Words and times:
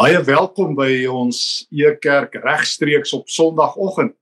Baie 0.00 0.16
welkom 0.24 0.70
by 0.78 1.02
ons 1.12 1.66
Ekerk 1.76 2.38
regstreeks 2.40 3.10
op 3.12 3.26
Sondagoggend. 3.28 4.14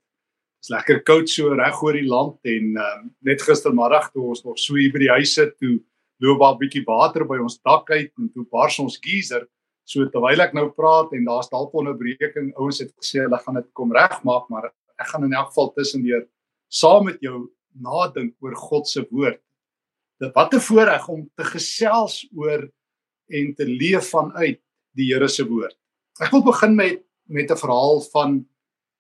Dit's 0.59 0.73
lekker 0.73 1.04
koud 1.07 1.30
so 1.30 1.53
reg 1.54 1.79
oor 1.85 1.95
die 1.95 2.09
land 2.09 2.51
en 2.51 2.80
um, 2.82 3.04
net 3.23 3.45
gistermiddag 3.46 4.09
toe 4.11 4.25
ons 4.33 4.43
nog 4.43 4.59
so 4.59 4.75
hier 4.75 4.91
by 4.91 5.04
die 5.04 5.12
huis 5.12 5.37
sit, 5.38 5.54
toe 5.62 5.77
loop 6.19 6.43
daar 6.43 6.56
'n 6.56 6.61
bietjie 6.64 6.83
water 6.88 7.23
by 7.30 7.38
ons 7.38 7.61
dak 7.62 7.87
uit 7.95 8.11
en 8.19 8.27
toe 8.34 8.43
bars 8.51 8.80
ons 8.83 8.98
geyser. 8.98 9.46
So 9.87 10.11
terwyl 10.11 10.43
ek 10.43 10.59
nou 10.59 10.66
praat 10.75 11.14
en 11.14 11.25
daar's 11.30 11.52
dalk 11.55 11.70
onderbreking, 11.70 12.51
ouens 12.59 12.83
het 12.83 12.91
gesê 12.98 13.23
hulle 13.23 13.38
gaan 13.38 13.62
dit 13.62 13.70
kom 13.73 13.95
regmaak, 13.95 14.51
maar 14.51 14.73
ek 14.98 15.06
gaan 15.15 15.30
in 15.30 15.33
elk 15.33 15.55
geval 15.55 15.74
tussendeur 15.79 16.27
saam 16.66 17.05
met 17.05 17.23
jou 17.23 17.52
nadink 17.79 18.34
oor 18.42 18.56
God 18.56 18.88
se 18.88 19.06
woord. 19.12 19.38
Wat 20.19 20.55
'n 20.55 20.59
voorreg 20.59 21.09
om 21.09 21.30
te 21.37 21.45
gesels 21.45 22.27
oor 22.34 22.66
en 23.30 23.55
te 23.55 23.65
leef 23.65 24.10
vanuit 24.10 24.59
die 24.98 25.09
Here 25.12 25.29
se 25.30 25.47
woord. 25.47 25.77
Ek 26.20 26.33
wil 26.34 26.45
begin 26.47 26.75
met 26.75 27.05
met 27.29 27.51
'n 27.51 27.61
verhaal 27.61 28.01
van 28.12 28.47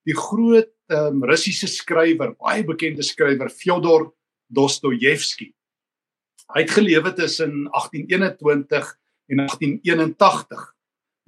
die 0.04 0.16
groot 0.16 0.68
um, 0.92 1.24
Russiese 1.24 1.66
skrywer, 1.66 2.34
baie 2.36 2.64
bekende 2.64 3.02
skrywer 3.02 3.48
Fyodor 3.48 4.12
Dostojewski. 4.52 5.54
Hy 6.54 6.60
het 6.64 6.72
gelewe 6.72 7.12
tussen 7.12 7.68
1821 7.72 8.98
en 9.28 9.36
1881. 9.36 10.74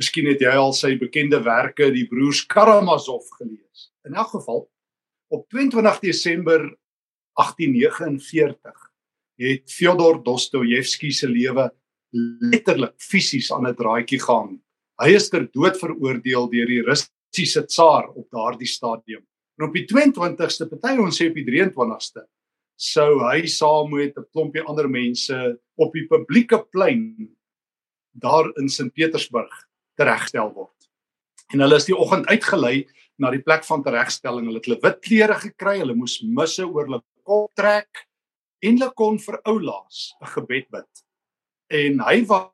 Miskien 0.01 0.28
het 0.30 0.41
jy 0.41 0.52
al 0.56 0.73
sy 0.73 0.95
bekende 1.00 1.42
werke 1.45 1.91
Die 1.92 2.06
broers 2.09 2.47
Karamazov 2.47 3.28
gelees. 3.37 3.91
In 4.09 4.14
elk 4.14 4.33
geval 4.33 4.70
op 5.28 5.48
22 5.48 6.00
Desember 6.00 6.61
1849 7.37 8.89
het 9.41 9.73
Fyodor 9.73 10.23
Dostojewski 10.25 11.12
se 11.12 11.28
lewe 11.28 11.69
letterlik 12.41 12.97
fisies 12.97 13.52
aan 13.52 13.69
'n 13.69 13.75
draadjie 13.75 14.20
gehang. 14.20 14.61
Hy 15.01 15.15
is 15.17 15.31
ter 15.33 15.47
dood 15.48 15.79
veroordeel 15.81 16.48
deur 16.53 16.69
die 16.69 16.83
Russiese 16.84 17.65
tsaar 17.65 18.11
op 18.12 18.27
daardie 18.34 18.69
stadium. 18.69 19.23
En 19.56 19.69
op 19.69 19.77
die 19.77 19.87
22ste, 19.89 20.69
party 20.69 20.98
ons 21.01 21.17
sê 21.17 21.31
op 21.31 21.39
die 21.39 21.47
23ste, 21.48 22.27
sou 22.81 23.09
hy 23.25 23.47
saam 23.48 23.91
met 23.93 24.17
'n 24.17 24.28
klompie 24.33 24.65
ander 24.65 24.89
mense 24.89 25.37
op 25.77 25.93
die 25.93 26.06
publieke 26.06 26.65
plein 26.73 27.28
daar 28.12 28.53
in 28.59 28.69
Sint 28.69 28.95
Petersburg 28.95 29.53
tereggestel 29.97 30.53
word. 30.55 30.89
En 31.53 31.61
hulle 31.61 31.77
is 31.77 31.84
die 31.84 31.97
oggend 31.97 32.27
uitgelei 32.27 32.87
na 33.19 33.31
die 33.31 33.43
plek 33.43 33.65
van 33.65 33.83
teregstelling. 33.83 34.47
Hulle 34.47 34.59
het 34.59 34.67
hulle 34.67 34.81
wit 34.83 35.01
klere 35.01 35.34
gekry, 35.34 35.78
hulle 35.78 35.95
moes 35.95 36.23
misse 36.23 36.65
oor 36.65 36.84
hulle 36.84 37.03
kop 37.25 37.55
trek 37.55 38.06
en 38.62 38.77
hulle 38.77 38.93
kon 38.95 39.19
vir 39.19 39.41
oulaas 39.45 40.12
'n 40.21 40.27
gebed 40.27 40.71
bid 40.71 41.05
en 41.71 42.01
hy 42.01 42.25
was 42.27 42.51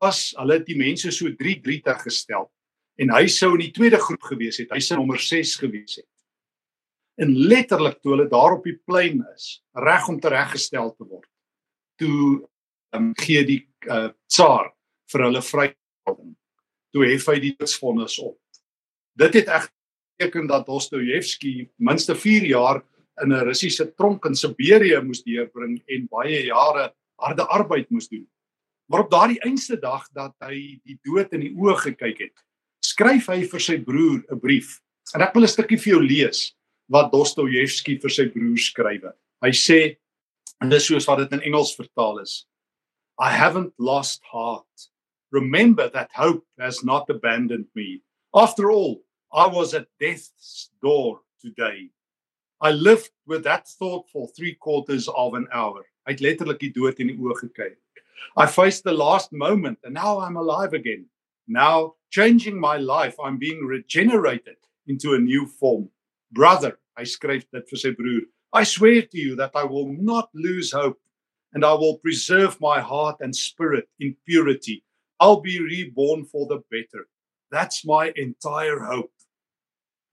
hulle 0.00 0.58
het 0.58 0.66
die 0.66 0.78
mense 0.78 1.12
so 1.12 1.28
3 1.28 1.60
3 1.64 1.80
te 1.84 1.94
gestel 2.04 2.48
en 3.00 3.12
hy 3.14 3.26
sou 3.32 3.54
in 3.54 3.64
die 3.64 3.72
tweede 3.72 3.98
groep 4.00 4.22
gewees 4.28 4.58
het. 4.60 4.72
Hy 4.72 4.80
sou 4.84 4.98
nommer 4.98 5.20
6 5.20 5.54
gewees 5.62 6.00
het. 6.02 6.08
En 7.20 7.32
letterlik 7.32 8.00
toe 8.00 8.14
hulle 8.14 8.28
daar 8.28 8.58
op 8.58 8.64
die 8.64 8.76
plein 8.76 9.22
is 9.34 9.62
reg 9.76 10.08
om 10.08 10.20
tereggestel 10.20 10.92
te 10.96 11.06
word 11.06 11.28
toe 12.00 12.40
um, 12.96 13.10
gee 13.20 13.42
die 13.44 13.60
uh, 13.92 14.08
tsaar 14.24 14.70
vir 15.12 15.24
hulle 15.26 15.42
vrystelling. 15.44 16.30
Toe 16.94 17.04
hef 17.04 17.26
hy 17.28 17.36
die 17.42 17.52
doodsvonnis 17.58 18.16
op. 18.24 18.38
Dit 19.20 19.36
het 19.36 19.50
ek 19.52 19.68
teken 20.20 20.48
dat 20.48 20.64
Dostojewski 20.68 21.68
minste 21.76 22.16
4 22.16 22.46
jaar 22.48 22.80
in 23.20 23.32
'n 23.36 23.44
Russiese 23.44 23.92
tronk 23.92 24.24
in 24.24 24.34
Siberië 24.34 25.02
moes 25.04 25.20
deurbring 25.22 25.82
en 25.86 26.08
baie 26.08 26.46
jare 26.46 26.92
harde 27.20 27.44
arbeid 27.52 27.90
moes 27.90 28.08
doen 28.08 28.24
Maar 28.90 29.04
op 29.04 29.10
daardie 29.10 29.40
einste 29.46 29.78
dag 29.78 30.08
dat 30.10 30.34
hy 30.42 30.80
die 30.82 30.98
dood 31.06 31.30
in 31.36 31.44
die 31.44 31.52
oë 31.54 31.76
gekyk 31.84 32.24
het, 32.26 32.40
skryf 32.82 33.28
hy 33.30 33.44
vir 33.46 33.62
sy 33.62 33.76
broer 33.78 34.24
'n 34.26 34.40
brief. 34.42 34.80
En 35.14 35.22
ek 35.22 35.34
wil 35.34 35.44
'n 35.46 35.54
stukkie 35.54 35.78
vir 35.78 35.92
jou 35.94 36.02
lees 36.02 36.56
wat 36.90 37.12
Dostojewski 37.12 38.00
vir 38.02 38.10
sy 38.10 38.26
broer 38.26 38.58
skrywe. 38.58 39.12
Hy 39.42 39.50
sê 39.50 39.96
en 40.60 40.68
dis 40.68 40.84
soos 40.84 41.06
wat 41.06 41.18
dit 41.18 41.32
in 41.32 41.42
Engels 41.42 41.76
vertaal 41.76 42.18
is. 42.18 42.46
I 43.18 43.30
haven't 43.30 43.72
lost 43.78 44.22
heart. 44.24 44.90
Remember 45.30 45.88
that 45.88 46.10
hope 46.12 46.44
has 46.58 46.82
not 46.82 47.08
abandoned 47.08 47.68
me. 47.74 48.02
After 48.34 48.70
all, 48.70 49.04
I 49.32 49.46
was 49.46 49.74
at 49.74 49.86
death's 50.00 50.70
door 50.82 51.20
today. 51.40 51.90
I 52.60 52.72
lived 52.72 53.12
with 53.26 53.44
that 53.44 53.68
thought 53.68 54.10
for 54.10 54.28
3 54.28 54.54
quarters 54.54 55.08
of 55.08 55.34
an 55.34 55.46
hour. 55.52 55.84
Hy 56.06 56.12
het 56.12 56.20
letterlik 56.20 56.58
die 56.58 56.72
dood 56.72 56.98
in 56.98 57.06
die 57.06 57.16
oë 57.16 57.36
gekyk. 57.38 57.78
I 58.36 58.46
faced 58.46 58.84
the 58.84 58.92
last 58.92 59.32
moment 59.32 59.78
and 59.84 59.94
now 59.94 60.20
I'm 60.20 60.36
alive 60.36 60.72
again. 60.72 61.06
Now, 61.48 61.94
changing 62.10 62.58
my 62.58 62.76
life, 62.76 63.16
I'm 63.22 63.38
being 63.38 63.64
regenerated 63.64 64.56
into 64.86 65.14
a 65.14 65.18
new 65.18 65.46
form. 65.46 65.88
Brother, 66.32 66.78
I 66.96 67.02
skryf 67.02 67.46
dit 67.50 67.70
vir 67.70 67.80
sy 67.80 67.90
broer. 67.90 68.26
I 68.52 68.64
swear 68.64 69.02
to 69.02 69.18
you 69.18 69.36
that 69.36 69.54
I 69.54 69.64
will 69.64 69.88
not 69.88 70.28
lose 70.34 70.72
hope 70.72 70.98
and 71.52 71.64
I 71.64 71.72
will 71.74 71.98
preserve 71.98 72.60
my 72.60 72.80
heart 72.80 73.16
and 73.20 73.34
spirit 73.34 73.88
in 73.98 74.16
purity. 74.26 74.84
I'll 75.18 75.40
be 75.40 75.60
reborn 75.60 76.24
for 76.24 76.46
the 76.46 76.62
better. 76.70 77.06
That's 77.50 77.84
my 77.84 78.12
entire 78.16 78.80
hope. 78.80 79.12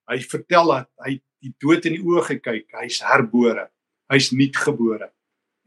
Hy 0.09 0.19
vertel 0.23 0.71
dat 0.71 0.89
hy 1.03 1.19
die 1.43 1.53
dood 1.61 1.85
in 1.85 1.97
die 1.97 2.03
oë 2.03 2.23
gekyk, 2.31 2.71
hy's 2.79 3.01
herbore. 3.03 3.67
Hy's 4.11 4.31
nuutgebore. 4.31 5.11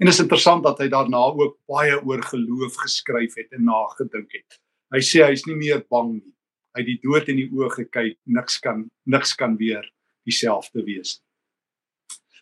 En 0.01 0.09
dit 0.09 0.15
is 0.15 0.23
interessant 0.23 0.63
dat 0.65 0.79
hy 0.81 0.87
daarna 0.89 1.21
ook 1.37 1.59
baie 1.69 1.99
oor 2.09 2.23
geloof 2.25 2.79
geskryf 2.81 3.35
het 3.37 3.51
en 3.53 3.67
nagedink 3.69 4.31
het. 4.33 4.57
Hy 4.95 5.01
sê 5.05 5.27
hy's 5.27 5.45
nie 5.45 5.59
meer 5.59 5.83
bang 5.93 6.15
nie. 6.15 6.33
Hy 6.73 6.81
het 6.81 6.89
die 6.89 7.01
dood 7.03 7.29
in 7.29 7.37
die 7.43 7.51
oë 7.53 7.69
gekyk, 7.75 8.17
niks 8.25 8.57
kan 8.65 8.87
niks 9.05 9.35
kan 9.37 9.59
weer 9.61 9.85
dieselfde 10.25 10.87
wees 10.87 11.19
nie. 11.19 11.27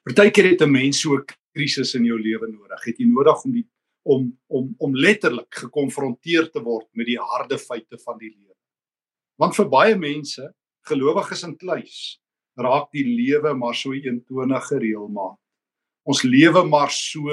Partykeer 0.06 0.52
het 0.52 0.62
'n 0.62 0.70
mens 0.70 1.00
so 1.02 1.16
'n 1.16 1.26
krisis 1.52 1.94
in 1.94 2.04
jou 2.04 2.18
lewe 2.18 2.46
nodig. 2.46 2.84
Het 2.84 2.98
jy 2.98 3.06
nodig 3.06 3.44
om 3.44 3.52
die 3.52 3.66
om 4.04 4.38
om 4.46 4.74
om 4.78 4.94
letterlik 4.94 5.50
gekonfronteer 5.50 6.50
te 6.50 6.62
word 6.62 6.86
met 6.94 7.06
die 7.06 7.18
harde 7.18 7.58
feite 7.58 7.98
van 7.98 8.18
die 8.18 8.30
lewe. 8.30 8.54
Want 9.36 9.56
vir 9.56 9.68
baie 9.68 9.96
mense, 9.96 10.54
gelowiges 10.86 11.42
in 11.42 11.56
kluis, 11.56 12.20
raak 12.56 12.92
die 12.92 13.04
lewe 13.04 13.54
maar 13.54 13.74
so 13.74 13.92
eentonig 13.92 14.64
gereël 14.70 15.08
maar 15.08 15.36
ons 16.08 16.24
lewe 16.24 16.64
maar 16.64 16.90
so 16.94 17.28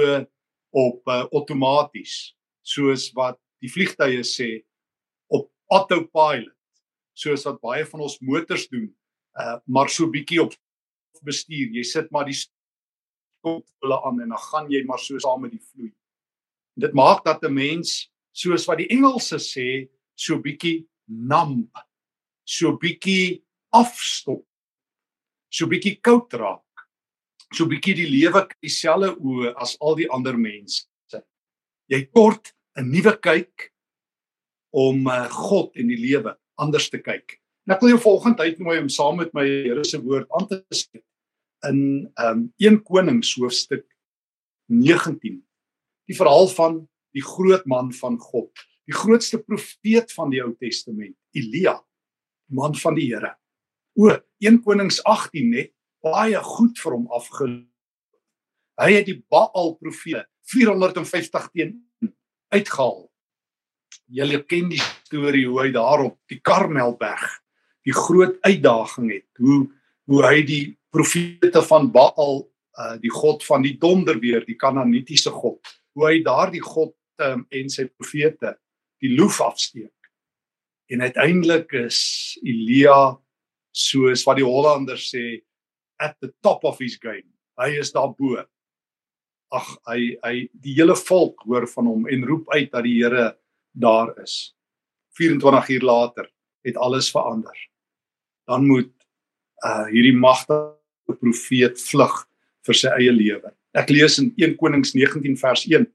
op 0.75 1.08
uh, 1.08 1.24
outomaties 1.31 2.36
soos 2.66 3.08
wat 3.16 3.40
die 3.63 3.72
vliegtye 3.72 4.24
sê 4.28 4.50
op 5.31 5.47
autopilot 5.72 6.52
soos 7.16 7.46
wat 7.47 7.62
baie 7.64 7.85
van 7.88 8.03
ons 8.03 8.19
motors 8.19 8.68
doen 8.68 8.90
uh, 9.40 9.58
maar 9.66 9.90
so 9.90 10.12
bietjie 10.12 10.41
op 10.44 10.53
bestuur. 11.25 11.74
Jy 11.74 11.84
sit 11.88 12.12
maar 12.14 12.28
die 12.30 12.38
hulle 13.46 13.97
aan 14.08 14.24
en 14.24 14.31
dan 14.34 14.41
gaan 14.41 14.72
jy 14.74 14.81
maar 14.90 15.02
so 15.02 15.19
saam 15.22 15.44
met 15.46 15.53
die 15.53 15.62
vloei. 15.62 15.91
Dit 16.81 16.96
maak 16.97 17.24
dat 17.25 17.44
'n 17.44 17.53
mens 17.53 18.09
soos 18.34 18.66
wat 18.66 18.78
die 18.81 18.90
Engelse 18.90 19.38
sê 19.38 19.90
so 20.16 20.40
bietjie 20.41 20.88
numb 21.06 21.69
so 22.44 22.78
bietjie 22.78 23.44
afstop 23.69 24.46
so 25.50 25.68
bietjie 25.68 26.02
koud 26.02 26.34
raak 26.34 26.65
so 27.53 27.67
bietjie 27.69 27.95
die 27.97 28.09
lewe 28.09 28.45
dieselfde 28.63 29.13
oë 29.16 29.53
as 29.61 29.75
al 29.81 29.97
die 30.00 30.09
ander 30.11 30.38
mense. 30.38 30.85
Jy 31.91 32.06
kort 32.09 32.53
'n 32.75 32.89
nuwe 32.91 33.13
kyk 33.22 33.72
om 34.75 35.07
uh, 35.07 35.29
God 35.29 35.75
en 35.78 35.88
die 35.88 36.00
lewe 36.00 36.35
anders 36.59 36.89
te 36.89 37.00
kyk. 37.00 37.39
En 37.66 37.75
ek 37.75 37.81
wil 37.81 37.95
jou 37.95 38.01
volgende 38.01 38.44
uitnooi 38.44 38.79
om 38.81 38.89
saam 38.89 39.17
met 39.22 39.34
my 39.34 39.45
Here 39.45 39.84
se 39.85 40.01
woord 40.01 40.29
aan 40.38 40.47
te 40.47 40.61
sluit 40.73 41.03
in 41.66 41.79
um 42.22 42.53
1 42.61 42.81
Konings 42.84 43.34
hoofstuk 43.39 43.85
19. 44.69 45.39
Die 46.05 46.17
verhaal 46.17 46.47
van 46.53 46.81
die 47.16 47.23
groot 47.25 47.66
man 47.66 47.91
van 47.96 48.20
God, 48.20 48.52
die 48.85 48.93
grootste 48.93 49.40
profeet 49.41 50.11
van 50.14 50.29
die 50.34 50.43
Ou 50.43 50.52
Testament, 50.59 51.16
Elia, 51.34 51.78
man 52.53 52.75
van 52.78 52.97
die 52.97 53.08
Here. 53.09 53.34
O, 53.96 54.11
1 54.43 54.61
Konings 54.66 54.99
18 55.08 55.49
net 55.49 55.72
baie 56.05 56.40
goed 56.43 56.78
vir 56.81 56.97
hom 56.97 57.09
afgeloop. 57.16 57.72
Hy 58.75 58.91
het 58.91 59.07
die 59.07 59.22
Baal 59.31 59.75
profete 59.79 60.25
450 60.52 61.49
teen 61.53 61.75
uitgehaal. 62.53 63.05
Julle 64.11 64.41
ken 64.46 64.69
die 64.69 64.81
storie 64.81 65.46
hoe 65.47 65.63
hy 65.63 65.72
daar 65.73 66.03
op 66.05 66.19
die 66.29 66.41
Karmelberg 66.43 67.23
die 67.85 67.96
groot 67.96 68.37
uitdaging 68.46 69.09
het. 69.13 69.29
Hoe 69.41 69.66
hoe 70.05 70.22
hy 70.22 70.43
die 70.46 70.66
profete 70.93 71.63
van 71.66 71.87
Baal, 71.90 72.43
uh, 72.78 72.96
die 73.01 73.09
god 73.09 73.41
van 73.47 73.63
die 73.66 73.73
donder 73.81 74.19
weer, 74.22 74.43
die 74.46 74.58
Kanaanitiese 74.59 75.31
god, 75.34 75.58
hoe 75.97 76.05
hy 76.11 76.19
daardie 76.22 76.61
god 76.61 76.93
um, 77.25 77.46
en 77.49 77.72
sy 77.73 77.87
profete 77.90 78.55
die 79.01 79.16
loef 79.17 79.40
afsteek. 79.41 79.91
En 80.93 81.01
uiteindelik 81.01 81.73
is 81.87 81.99
Elia 82.46 83.16
soos 83.75 84.23
wat 84.28 84.37
die 84.37 84.46
Hollanders 84.46 85.09
sê 85.09 85.41
at 86.00 86.16
the 86.22 86.34
top 86.42 86.64
of 86.64 86.80
his 86.80 86.97
game. 86.97 87.28
Hy 87.59 87.78
is 87.80 87.94
daarbo. 87.96 88.44
Ag 89.56 89.68
hy 89.88 90.16
hy 90.24 90.36
die 90.52 90.76
hele 90.76 90.96
volk 91.00 91.46
hoor 91.47 91.68
van 91.72 91.88
hom 91.92 92.08
en 92.12 92.26
roep 92.28 92.50
uit 92.56 92.72
dat 92.72 92.84
die 92.84 92.97
Here 93.00 93.36
daar 93.72 94.12
is. 94.24 94.56
24 95.16 95.70
uur 95.78 95.86
later 95.88 96.30
het 96.66 96.78
alles 96.78 97.12
verander. 97.12 97.56
Dan 98.50 98.68
moet 98.68 98.92
uh 99.66 99.86
hierdie 99.88 100.16
magtige 100.16 101.16
profeet 101.22 101.80
vlug 101.80 102.16
vir 102.66 102.80
sy 102.82 102.92
eie 102.97 103.14
lewe. 103.14 103.53
Ek 103.76 103.92
lees 103.94 104.18
in 104.20 104.34
1 104.40 104.58
Konings 104.59 104.96
19 104.96 105.38
vers 105.40 105.66
1. 105.70 105.86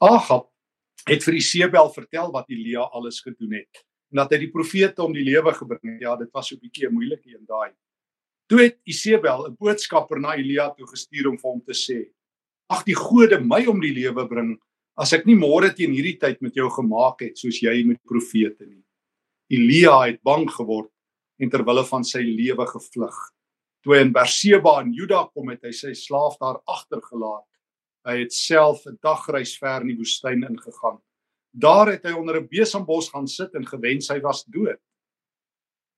Ahab 0.00 0.48
het 1.08 1.22
vir 1.24 1.38
Isebel 1.38 1.92
vertel 1.94 2.32
wat 2.34 2.50
Elia 2.50 2.88
alles 2.90 3.20
gedoen 3.24 3.60
het 3.60 3.84
en 4.10 4.18
dat 4.22 4.32
hy 4.34 4.40
die 4.42 4.50
profete 4.50 5.04
om 5.04 5.14
die 5.14 5.22
lewe 5.22 5.52
gebring 5.54 5.94
het. 5.94 6.02
Ja, 6.02 6.16
dit 6.18 6.30
was 6.34 6.48
so 6.48 6.56
'n 6.56 6.60
bietjie 6.60 6.88
'n 6.88 6.94
moeilike 6.94 7.30
een 7.30 7.46
daai. 7.46 7.70
Toe 8.50 8.64
het 8.64 8.80
Isebel 8.82 9.46
'n 9.46 9.54
boodskapper 9.54 10.18
na 10.18 10.34
Elia 10.34 10.70
toe 10.74 10.86
gestuur 10.86 11.28
om 11.30 11.38
vir 11.38 11.50
hom 11.50 11.60
te 11.62 11.72
sê: 11.72 12.10
"Ag 12.68 12.82
die 12.84 12.96
gode 12.98 13.38
my 13.38 13.66
om 13.66 13.80
die 13.80 13.94
lewe 13.94 14.26
bring 14.26 14.58
as 14.98 15.12
ek 15.12 15.24
nie 15.26 15.36
môre 15.36 15.70
teen 15.72 15.92
hierdie 15.92 16.18
tyd 16.18 16.42
met 16.42 16.54
jou 16.54 16.68
gemaak 16.68 17.20
het 17.20 17.38
soos 17.38 17.60
jy 17.62 17.86
met 17.86 18.02
profete 18.02 18.66
nie." 18.66 18.82
Elia 19.50 20.06
het 20.06 20.22
bang 20.24 20.50
geword 20.50 20.90
en 21.38 21.50
ter 21.50 21.62
wille 21.62 21.84
van 21.84 22.02
sy 22.02 22.18
lewe 22.18 22.66
gevlug. 22.66 23.14
Toe 23.84 23.94
hy 23.94 24.00
in 24.00 24.12
Berseba 24.12 24.80
in 24.80 24.92
Juda 24.94 25.30
kom 25.32 25.48
het 25.50 25.62
hy 25.62 25.70
sy 25.70 25.92
slaaf 25.94 26.36
daar 26.40 26.58
agtergelaat. 26.66 27.46
Hy 28.04 28.18
het 28.18 28.32
self 28.32 28.84
'n 28.86 28.98
dagreis 29.00 29.56
ver 29.58 29.82
in 29.82 29.94
die 29.94 29.96
woestyn 29.96 30.42
ingegaan. 30.42 30.98
Daar 31.54 31.86
het 31.86 32.04
hy 32.04 32.12
onder 32.18 32.40
'n 32.40 32.48
besembos 32.48 33.10
gaan 33.10 33.28
sit 33.28 33.54
en 33.54 33.64
gewens 33.64 34.08
hy 34.08 34.18
was 34.18 34.44
dood. 34.44 34.80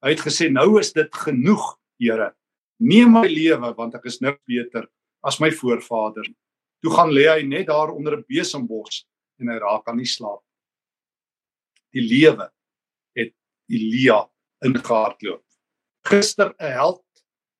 Hy 0.03 0.09
het 0.09 0.21
gesê 0.21 0.51
nou 0.51 0.79
is 0.79 0.93
dit 0.93 1.09
genoeg, 1.15 1.79
Here 1.99 2.35
neem 2.79 3.11
my 3.13 3.27
lewe 3.27 3.73
want 3.77 3.95
ek 3.95 4.05
is 4.05 4.21
niks 4.21 4.41
beter 4.47 4.87
as 5.23 5.39
my 5.39 5.49
voorvader. 5.51 6.25
Toe 6.83 6.91
gaan 6.91 7.13
lê 7.15 7.27
hy 7.29 7.43
net 7.47 7.67
daar 7.67 7.93
onder 7.93 8.17
'n 8.17 8.25
besembos 8.27 9.05
en 9.39 9.47
hy 9.49 9.57
raak 9.59 9.87
aan 9.87 9.97
die 9.97 10.09
slaap. 10.09 10.43
Die 11.93 12.01
lewe 12.01 12.49
het 13.15 13.33
Elia 13.69 14.27
ingehardloop. 14.65 15.43
Gister 16.05 16.53
'n 16.59 16.71
held, 16.71 17.05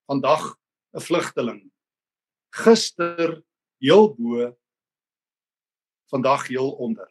vandag 0.07 0.57
'n 0.93 0.99
vlugteling. 0.99 1.71
Gister 2.51 3.43
heel 3.79 4.13
bo, 4.15 4.57
vandag 6.11 6.47
heel 6.47 6.71
onder. 6.71 7.09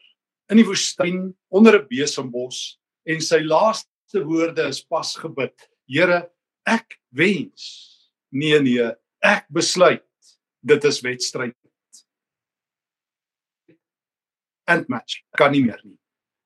In 0.50 0.56
die 0.56 0.66
woestyn 0.66 1.34
onder 1.49 1.81
'n 1.81 1.88
besembos 1.88 2.78
en 3.06 3.20
sy 3.20 3.40
laaste 3.40 4.25
woorde 4.25 4.69
is 4.69 4.84
pas 4.84 5.16
gebid. 5.16 5.70
Here, 5.88 6.31
ek 6.66 7.00
wens 7.10 7.92
Nee 8.32 8.61
nee, 8.64 8.88
ek 9.20 9.46
besluit 9.52 10.06
dit 10.62 10.84
is 10.84 11.00
wedstryd. 11.05 11.56
End 14.64 14.88
match. 14.88 15.20
Kan 15.37 15.52
nie 15.52 15.62
meer 15.64 15.81
nie. 15.84 15.99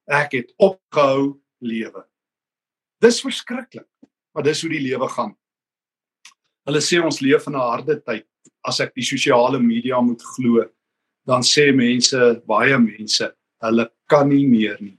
Ek 0.08 0.34
het 0.38 0.52
opgehou 0.62 1.36
lewe. 1.62 2.02
Dis 3.02 3.20
verskriklik. 3.22 3.88
Maar 4.34 4.46
dis 4.48 4.62
hoe 4.64 4.72
die 4.72 4.82
lewe 4.82 5.08
gaan. 5.12 5.34
Hulle 6.66 6.82
sê 6.82 6.98
ons 7.04 7.20
leef 7.22 7.46
in 7.46 7.54
'n 7.54 7.68
harde 7.70 8.00
tyd. 8.02 8.26
As 8.64 8.80
ek 8.80 8.94
die 8.94 9.04
sosiale 9.04 9.60
media 9.60 10.00
moet 10.00 10.22
glo, 10.34 10.64
dan 11.26 11.42
sê 11.42 11.72
mense, 11.74 12.42
baie 12.46 12.78
mense, 12.78 13.32
hulle 13.62 13.90
kan 14.08 14.28
nie 14.28 14.46
meer 14.46 14.76
nie. 14.80 14.98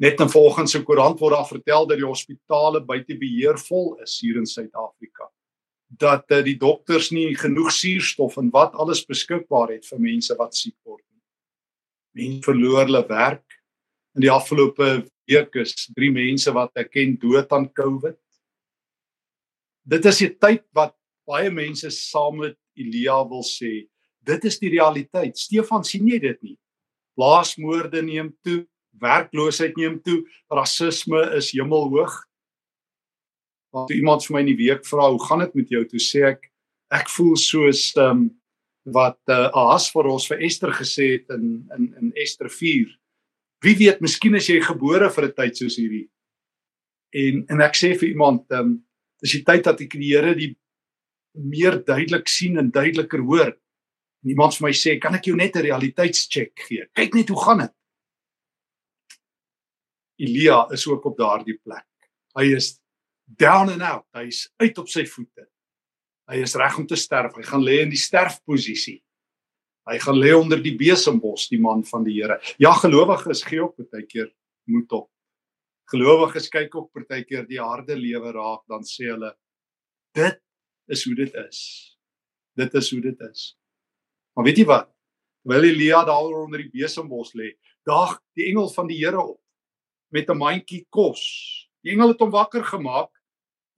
Net 0.00 0.20
in 0.20 0.28
volgens 0.28 0.72
se 0.72 0.82
koerant 0.82 1.20
word 1.20 1.34
daar 1.34 1.48
vertel 1.48 1.86
dat 1.86 1.98
die 1.98 2.06
hospitale 2.06 2.80
buite 2.80 3.18
beheer 3.18 3.58
vol 3.58 3.98
is 4.02 4.20
hier 4.20 4.36
in 4.36 4.46
Suid-Afrika 4.46 5.28
dat 5.88 6.28
uh, 6.30 6.42
die 6.44 6.56
dokters 6.60 7.10
nie 7.10 7.32
genoeg 7.36 7.72
suurstof 7.72 8.36
en 8.40 8.50
wat 8.52 8.76
alles 8.76 9.04
beskikbaar 9.08 9.72
het 9.76 9.88
vir 9.88 10.00
mense 10.04 10.34
wat 10.36 10.56
siek 10.56 10.76
word 10.84 11.04
nie. 11.04 11.22
Mense 12.18 12.44
verloor 12.44 12.84
hulle 12.84 13.04
werk. 13.08 13.44
In 14.16 14.24
die 14.26 14.32
afgelope 14.32 15.06
week 15.28 15.56
is 15.60 15.88
drie 15.96 16.10
mense 16.12 16.52
wat 16.52 16.76
ek 16.80 16.92
ken 16.92 17.16
dood 17.20 17.52
aan 17.52 17.68
COVID. 17.72 18.18
Dit 19.88 20.04
is 20.04 20.22
'n 20.22 20.36
tyd 20.38 20.64
wat 20.74 20.94
baie 21.26 21.50
mense 21.50 21.90
saam 21.90 22.40
met 22.40 22.56
Elia 22.76 23.24
wil 23.28 23.42
sê, 23.42 23.88
dit 24.24 24.44
is 24.44 24.58
die 24.58 24.70
realiteit. 24.70 25.36
Stefan 25.38 25.84
sien 25.84 26.06
jy 26.06 26.18
dit 26.18 26.42
nie? 26.42 26.58
Plaasmoorde 27.16 28.02
neem 28.02 28.36
toe, 28.44 28.66
werkloosheid 28.92 29.76
neem 29.76 30.00
toe, 30.02 30.24
rasisme 30.50 31.20
is 31.36 31.52
hemelhoog 31.52 32.27
want 33.74 33.90
iemand 33.90 34.24
vir 34.24 34.34
my 34.34 34.40
in 34.40 34.52
die 34.52 34.60
week 34.66 34.86
vra 34.86 35.10
hoe 35.10 35.24
gaan 35.26 35.44
dit 35.44 35.54
met 35.54 35.68
jou? 35.68 35.84
Toe 35.84 36.00
sê 36.00 36.24
ek 36.32 36.50
ek 36.90 37.08
voel 37.08 37.36
soos 37.36 37.92
ehm 37.96 38.10
um, 38.10 38.28
wat 38.88 39.20
uh, 39.28 39.50
Ahas 39.52 39.90
vir 39.92 40.06
ons 40.08 40.24
vir 40.30 40.40
Ester 40.46 40.72
gesê 40.72 41.10
het 41.18 41.34
in 41.36 41.68
in 41.76 41.90
in 42.00 42.12
Ester 42.16 42.48
4 42.48 42.88
wie 43.64 43.74
weet 43.76 44.00
miskien 44.00 44.38
is 44.38 44.48
jy 44.48 44.60
gebore 44.62 45.10
vir 45.10 45.24
'n 45.26 45.34
tyd 45.34 45.56
soos 45.56 45.76
hierdie. 45.76 46.08
En 47.12 47.44
en 47.48 47.60
ek 47.60 47.74
sê 47.74 47.94
vir 47.98 48.08
iemand 48.08 48.46
ehm 48.50 48.60
um, 48.60 48.84
dis 49.20 49.32
die 49.32 49.44
tyd 49.44 49.64
dat 49.64 49.80
ek 49.80 49.98
die 49.98 50.14
Here 50.14 50.34
die 50.34 50.56
meer 51.34 51.82
duidelik 51.84 52.28
sien 52.28 52.58
en 52.58 52.70
duideliker 52.70 53.20
hoor. 53.20 53.52
Iemand 54.24 54.54
vir 54.54 54.68
my 54.68 54.72
sê 54.72 54.98
kan 55.00 55.14
ek 55.14 55.26
jou 55.26 55.36
net 55.36 55.56
'n 55.56 55.66
realiteitscheck 55.66 56.54
gee? 56.68 56.86
Kyk 56.94 57.14
net 57.14 57.28
hoe 57.28 57.44
gaan 57.44 57.58
dit? 57.58 57.74
Elia 60.18 60.66
is 60.72 60.86
ook 60.86 61.04
op 61.04 61.16
daardie 61.16 61.58
plek. 61.62 61.86
Hy 62.34 62.54
is 62.56 62.80
down 63.36 63.70
and 63.70 63.82
out. 63.82 64.06
Hy's 64.16 64.46
uit 64.56 64.78
op 64.78 64.88
sy 64.88 65.04
voete. 65.08 65.46
Hy 66.28 66.40
is 66.44 66.56
reg 66.60 66.78
om 66.80 66.86
te 66.88 66.96
sterf. 66.96 67.36
Hy 67.36 67.44
gaan 67.46 67.64
lê 67.64 67.82
in 67.84 67.92
die 67.92 68.00
sterfposisie. 68.00 68.98
Hy 69.88 69.96
gaan 70.02 70.18
lê 70.20 70.34
onder 70.36 70.60
die 70.60 70.74
besembos, 70.76 71.46
die 71.48 71.60
man 71.60 71.84
van 71.88 72.04
die 72.04 72.18
Here. 72.18 72.36
Ja, 72.60 72.74
gelowiges 72.76 73.44
gee 73.48 73.62
op 73.64 73.78
baie 73.78 74.04
keer 74.04 74.28
moed 74.68 74.92
op. 74.92 75.08
Gelowiges 75.88 76.50
kyk 76.52 76.74
ook 76.76 77.06
baie 77.08 77.24
keer 77.24 77.46
die 77.48 77.60
harde 77.60 77.96
lewe 77.96 78.34
raak, 78.36 78.66
dan 78.68 78.84
sê 78.84 79.08
hulle 79.08 79.32
dit 80.16 80.36
is 80.92 81.04
hoe 81.08 81.14
dit 81.16 81.40
is. 81.46 81.60
Dit 82.58 82.74
is 82.76 82.90
hoe 82.92 83.00
dit 83.00 83.24
is. 83.30 83.54
Maar 84.36 84.48
weet 84.50 84.60
jy 84.60 84.68
wat? 84.68 84.90
Terwyl 85.44 85.64
Elia 85.70 86.02
daar 86.04 86.42
onder 86.42 86.60
die 86.60 86.82
besembos 86.82 87.32
lê, 87.38 87.54
daag 87.88 88.18
die 88.36 88.50
engel 88.50 88.68
van 88.74 88.88
die 88.90 88.98
Here 89.00 89.22
op 89.22 89.40
met 90.12 90.28
'n 90.28 90.36
mandjie 90.36 90.84
kos. 90.90 91.24
Die 91.80 91.92
engel 91.92 92.12
het 92.12 92.20
hom 92.20 92.30
wakker 92.30 92.64
gemaak 92.64 93.08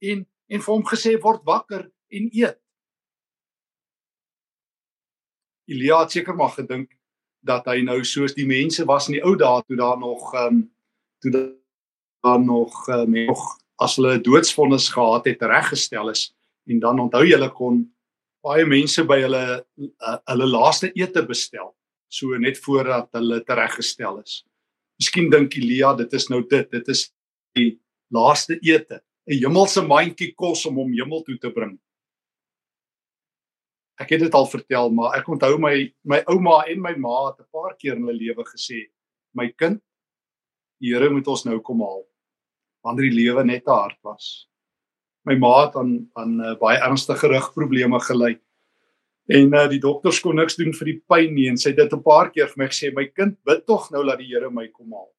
en 0.01 0.25
en 0.51 0.59
vir 0.59 0.73
hom 0.73 0.83
gesê 0.83 1.15
word 1.23 1.45
wakker 1.47 1.85
en 2.11 2.25
eet. 2.35 2.57
Elia 5.71 6.01
het 6.01 6.11
seker 6.11 6.35
maar 6.35 6.51
gedink 6.57 6.91
dat 7.47 7.69
hy 7.71 7.79
nou 7.85 8.01
soos 8.05 8.35
die 8.35 8.47
mense 8.49 8.83
was 8.89 9.07
in 9.07 9.15
die 9.17 9.23
ou 9.23 9.37
dae 9.39 9.63
toe 9.63 9.79
daar 9.79 9.99
nog 10.01 10.33
ehm 10.35 10.47
um, 10.47 10.61
toe 11.21 11.31
daar 11.31 12.41
nog 12.41 12.75
uh, 12.89 13.05
nog 13.05 13.41
as 13.81 13.95
hulle 13.95 14.17
'n 14.17 14.23
doodsvonnis 14.23 14.89
gehad 14.89 15.25
het 15.25 15.41
reggestel 15.41 16.09
is 16.09 16.33
en 16.67 16.79
dan 16.79 16.99
onthou 16.99 17.23
jy 17.23 17.37
hulle 17.37 17.49
kon 17.49 17.85
baie 18.43 18.65
mense 18.65 19.03
by 19.03 19.21
hulle 19.21 19.65
uh, 19.77 20.17
hulle 20.33 20.47
laaste 20.47 20.91
ete 20.93 21.25
bestel 21.25 21.73
so 22.07 22.37
net 22.37 22.59
voordat 22.59 23.07
hulle 23.13 23.39
tereggestel 23.43 24.19
is. 24.19 24.43
Miskien 24.99 25.29
dink 25.31 25.55
Elia 25.55 25.93
dit 25.95 26.13
is 26.13 26.27
nou 26.29 26.43
dit 26.47 26.71
dit 26.71 26.87
is 26.87 27.07
die 27.55 27.79
laaste 28.11 28.59
ete 28.61 29.01
'n 29.29 29.37
hemelse 29.37 29.81
mandjie 29.85 30.33
kos 30.33 30.65
om 30.65 30.79
hom 30.81 30.93
hemel 30.97 31.23
toe 31.23 31.37
te 31.37 31.51
bring. 31.53 31.77
Ek 34.01 34.15
het 34.15 34.23
dit 34.23 34.33
al 34.33 34.47
vertel, 34.49 34.89
maar 34.89 35.17
ek 35.19 35.27
onthou 35.29 35.59
my 35.61 35.75
my 36.03 36.23
ouma 36.33 36.63
en 36.71 36.81
my 36.81 36.95
ma 36.97 37.29
het 37.29 37.41
'n 37.41 37.51
paar 37.53 37.75
keer 37.77 37.95
in 37.95 38.07
hulle 38.07 38.17
lewe 38.17 38.43
gesê, 38.43 38.89
"My 39.33 39.51
kind, 39.51 39.81
die 40.81 40.93
Here 40.93 41.09
moet 41.09 41.27
ons 41.27 41.45
nou 41.45 41.59
kom 41.59 41.81
haal." 41.81 42.05
Wanneer 42.83 43.11
die 43.11 43.19
lewe 43.23 43.43
net 43.45 43.65
te 43.65 43.71
hard 43.71 43.97
was. 44.03 44.47
My 45.25 45.35
ma 45.35 45.65
het 45.65 45.75
aan 45.75 46.09
aan 46.15 46.41
uh, 46.41 46.55
baie 46.55 46.79
ernstige 46.81 47.27
rugprobleme 47.27 47.99
gely. 47.99 48.39
En 49.29 49.53
uh, 49.53 49.67
die 49.67 49.79
dokters 49.79 50.19
kon 50.19 50.35
niks 50.35 50.55
doen 50.55 50.73
vir 50.73 50.85
die 50.85 51.03
pyn 51.07 51.35
nie 51.35 51.47
en 51.47 51.57
sy 51.57 51.69
het 51.69 51.77
dit 51.77 51.93
'n 51.93 52.01
paar 52.03 52.31
keer 52.31 52.47
vir 52.47 52.57
my 52.57 52.67
gesê, 52.67 52.93
"My 52.93 53.05
kind, 53.05 53.37
bid 53.45 53.67
tog 53.67 53.91
nou 53.91 54.03
dat 54.03 54.17
die 54.17 54.27
Here 54.27 54.49
my 54.49 54.67
kom 54.67 54.91
haal." 54.91 55.13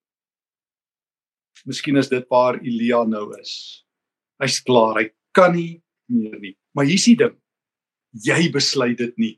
Miskien 1.64 1.96
is 1.96 2.08
dit 2.08 2.28
waar 2.28 2.58
Elia 2.58 3.04
nou 3.04 3.38
is 3.38 3.81
hy's 4.42 4.58
klaar, 4.66 4.98
hy 5.00 5.06
kan 5.36 5.54
nie 5.56 5.80
meer 6.12 6.38
nie. 6.42 6.56
Maar 6.76 6.88
hier's 6.88 7.06
die 7.08 7.18
ding. 7.20 7.36
Jy 8.26 8.50
besluit 8.52 8.98
dit 9.00 9.14
nie. 9.20 9.34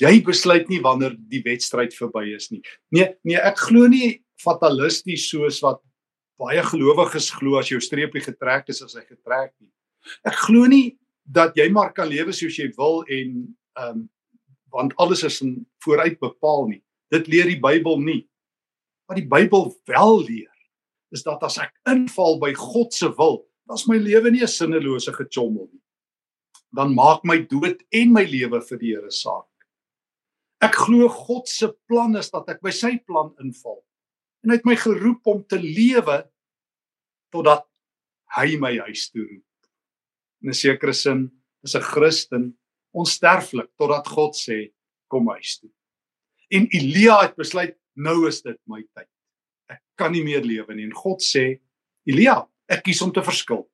Jy 0.00 0.18
besluit 0.26 0.70
nie 0.70 0.80
wanneer 0.82 1.14
die 1.30 1.42
wedstryd 1.44 1.94
verby 1.94 2.26
is 2.34 2.50
nie. 2.50 2.62
Nee, 2.94 3.12
nee, 3.26 3.38
ek 3.38 3.60
glo 3.68 3.88
nie 3.90 4.18
fatalisties 4.42 5.28
soos 5.30 5.60
wat 5.64 5.80
baie 6.40 6.62
gelowiges 6.66 7.30
glo 7.36 7.60
as 7.60 7.70
jou 7.70 7.78
streepie 7.82 8.22
getrek 8.24 8.70
is 8.72 8.82
as 8.82 8.96
hy 8.98 9.04
getrek 9.04 9.52
nie. 9.60 9.70
Ek 10.26 10.36
glo 10.46 10.66
nie 10.70 10.96
dat 11.24 11.54
jy 11.56 11.68
maar 11.72 11.94
kan 11.96 12.10
lewe 12.10 12.34
soos 12.36 12.58
jy 12.58 12.70
wil 12.78 13.02
en 13.08 13.38
ehm 13.78 14.02
um, 14.02 14.10
want 14.74 14.90
alles 14.98 15.20
is 15.22 15.36
in 15.44 15.60
vooruit 15.84 16.16
bepaal 16.18 16.64
nie. 16.66 16.80
Dit 17.14 17.28
leer 17.30 17.46
die 17.46 17.60
Bybel 17.62 18.00
nie. 18.02 18.24
Wat 19.06 19.20
die 19.20 19.28
Bybel 19.30 19.68
wel 19.86 20.16
leer 20.26 20.50
is 21.14 21.22
dat 21.22 21.44
as 21.46 21.60
ek 21.62 21.70
inval 21.86 22.40
by 22.42 22.50
God 22.58 22.90
se 22.90 23.06
wil, 23.14 23.44
dan's 23.68 23.86
my 23.88 23.98
lewe 23.98 24.30
nie 24.30 24.42
'n 24.42 24.48
sinnelose 24.48 25.12
gechommel 25.12 25.68
nie. 25.72 25.82
Dan 26.74 26.94
maak 26.94 27.24
my 27.24 27.38
dood 27.38 27.82
en 27.92 28.12
my 28.12 28.24
lewe 28.24 28.60
vir 28.60 28.78
die 28.78 28.94
Here 28.94 29.10
saak. 29.10 29.48
Ek 30.60 30.74
glo 30.74 31.08
God 31.08 31.48
se 31.48 31.68
plan 31.88 32.16
is 32.16 32.30
dat 32.30 32.48
ek 32.48 32.60
by 32.62 32.70
sy 32.70 32.98
plan 32.98 33.34
inval. 33.40 33.84
En 34.44 34.50
hy 34.50 34.56
het 34.56 34.66
my 34.66 34.76
geroep 34.76 35.26
om 35.26 35.44
te 35.44 35.58
lewe 35.58 36.24
totdat 37.32 37.66
hy 38.36 38.56
my 38.56 38.76
huis 38.86 39.10
toe 39.10 39.22
roep. 39.22 39.68
In 40.42 40.50
'n 40.50 40.54
sekere 40.54 40.92
sin 40.92 41.30
is 41.64 41.74
'n 41.74 41.80
Christen 41.80 42.58
onsterflik 42.94 43.70
totdat 43.76 44.06
God 44.08 44.34
sê 44.34 44.72
kom 45.08 45.28
huis 45.28 45.58
toe. 45.60 45.70
En 46.50 46.68
Elia 46.70 47.22
het 47.22 47.36
besluit 47.36 47.76
nou 47.96 48.26
is 48.28 48.42
dit 48.42 48.58
my 48.66 48.82
tyd. 48.94 49.08
Ek 49.70 49.82
kan 49.96 50.12
nie 50.12 50.24
meer 50.24 50.42
lewe 50.44 50.74
nie 50.74 50.84
en 50.84 50.92
God 50.92 51.22
sê 51.22 51.60
Elia, 52.06 52.44
ek 52.68 52.84
kies 52.86 53.02
om 53.02 53.12
te 53.12 53.22
verskil. 53.22 53.64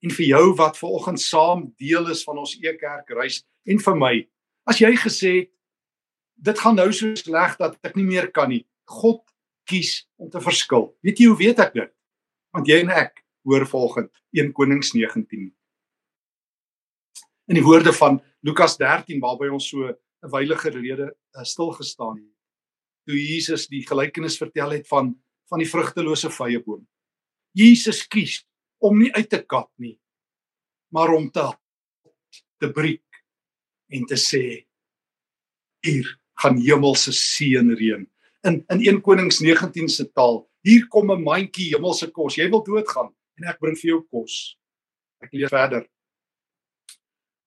En 0.00 0.10
vir 0.10 0.26
jou 0.26 0.44
wat 0.56 0.78
ver 0.80 0.88
oggend 0.96 1.20
saam 1.20 1.68
deel 1.78 2.08
is 2.10 2.24
van 2.24 2.38
ons 2.40 2.56
Ekerk 2.60 3.10
reis 3.16 3.42
en 3.68 3.78
vir 3.78 3.96
my, 3.96 4.14
as 4.64 4.80
jy 4.80 4.94
gesê 4.96 5.32
het 5.40 5.50
dit 6.40 6.58
gaan 6.58 6.78
nou 6.78 6.88
so 6.92 7.12
sleg 7.20 7.56
dat 7.60 7.76
ek 7.84 7.96
nie 7.98 8.06
meer 8.06 8.30
kan 8.32 8.48
nie. 8.48 8.64
God 8.88 9.22
kies 9.68 10.06
om 10.20 10.30
te 10.32 10.40
verskil. 10.42 10.88
Weet 11.04 11.20
jy 11.20 11.28
hoe 11.30 11.38
weet 11.38 11.60
ek 11.62 11.74
dit? 11.76 11.92
Want 12.54 12.70
jy 12.70 12.80
en 12.84 12.92
ek 12.94 13.20
hoor 13.46 13.66
volgend 13.68 14.10
1 14.36 14.52
Konings 14.56 14.94
19. 14.96 15.50
In 17.50 17.58
die 17.58 17.66
woorde 17.66 17.92
van 17.96 18.20
Lukas 18.46 18.78
13 18.80 19.20
waarby 19.22 19.50
ons 19.52 19.68
so 19.68 19.84
'n 19.90 20.30
wyle 20.32 20.56
gelede 20.56 21.12
uh, 21.36 21.44
stil 21.44 21.72
gestaan 21.72 22.16
het. 22.16 22.34
Toe 23.06 23.16
Jesus 23.16 23.68
die 23.68 23.84
gelykenis 23.86 24.38
vertel 24.38 24.70
het 24.70 24.88
van 24.88 25.16
van 25.50 25.58
die 25.58 25.68
vrugtelose 25.68 26.30
vyeboom. 26.30 26.86
Jesus 27.56 28.06
kies 28.08 28.40
om 28.78 28.98
nie 28.98 29.10
uit 29.12 29.28
te 29.30 29.42
kap 29.42 29.70
nie, 29.78 29.98
maar 30.94 31.12
om 31.14 31.30
te 31.30 31.46
te 32.60 32.68
breek 32.68 33.22
en 33.88 34.04
te 34.06 34.18
sê 34.20 34.42
hier 35.84 36.08
gaan 36.42 36.58
hemelse 36.60 37.12
seën 37.16 37.72
reën. 37.76 38.04
In 38.44 38.60
in 38.72 38.82
1 38.86 39.00
Konings 39.04 39.40
19 39.40 39.88
se 39.88 40.04
taal, 40.12 40.44
hier 40.62 40.86
kom 40.88 41.10
'n 41.10 41.22
mandjie 41.22 41.72
hemelse 41.74 42.10
kos. 42.10 42.36
Jy 42.36 42.50
wil 42.50 42.64
doodgaan 42.64 43.14
en 43.38 43.48
ek 43.48 43.60
bring 43.60 43.76
vir 43.76 43.90
jou 43.90 44.02
kos. 44.10 44.56
Ek 45.22 45.32
lees 45.32 45.50
verder. 45.50 45.88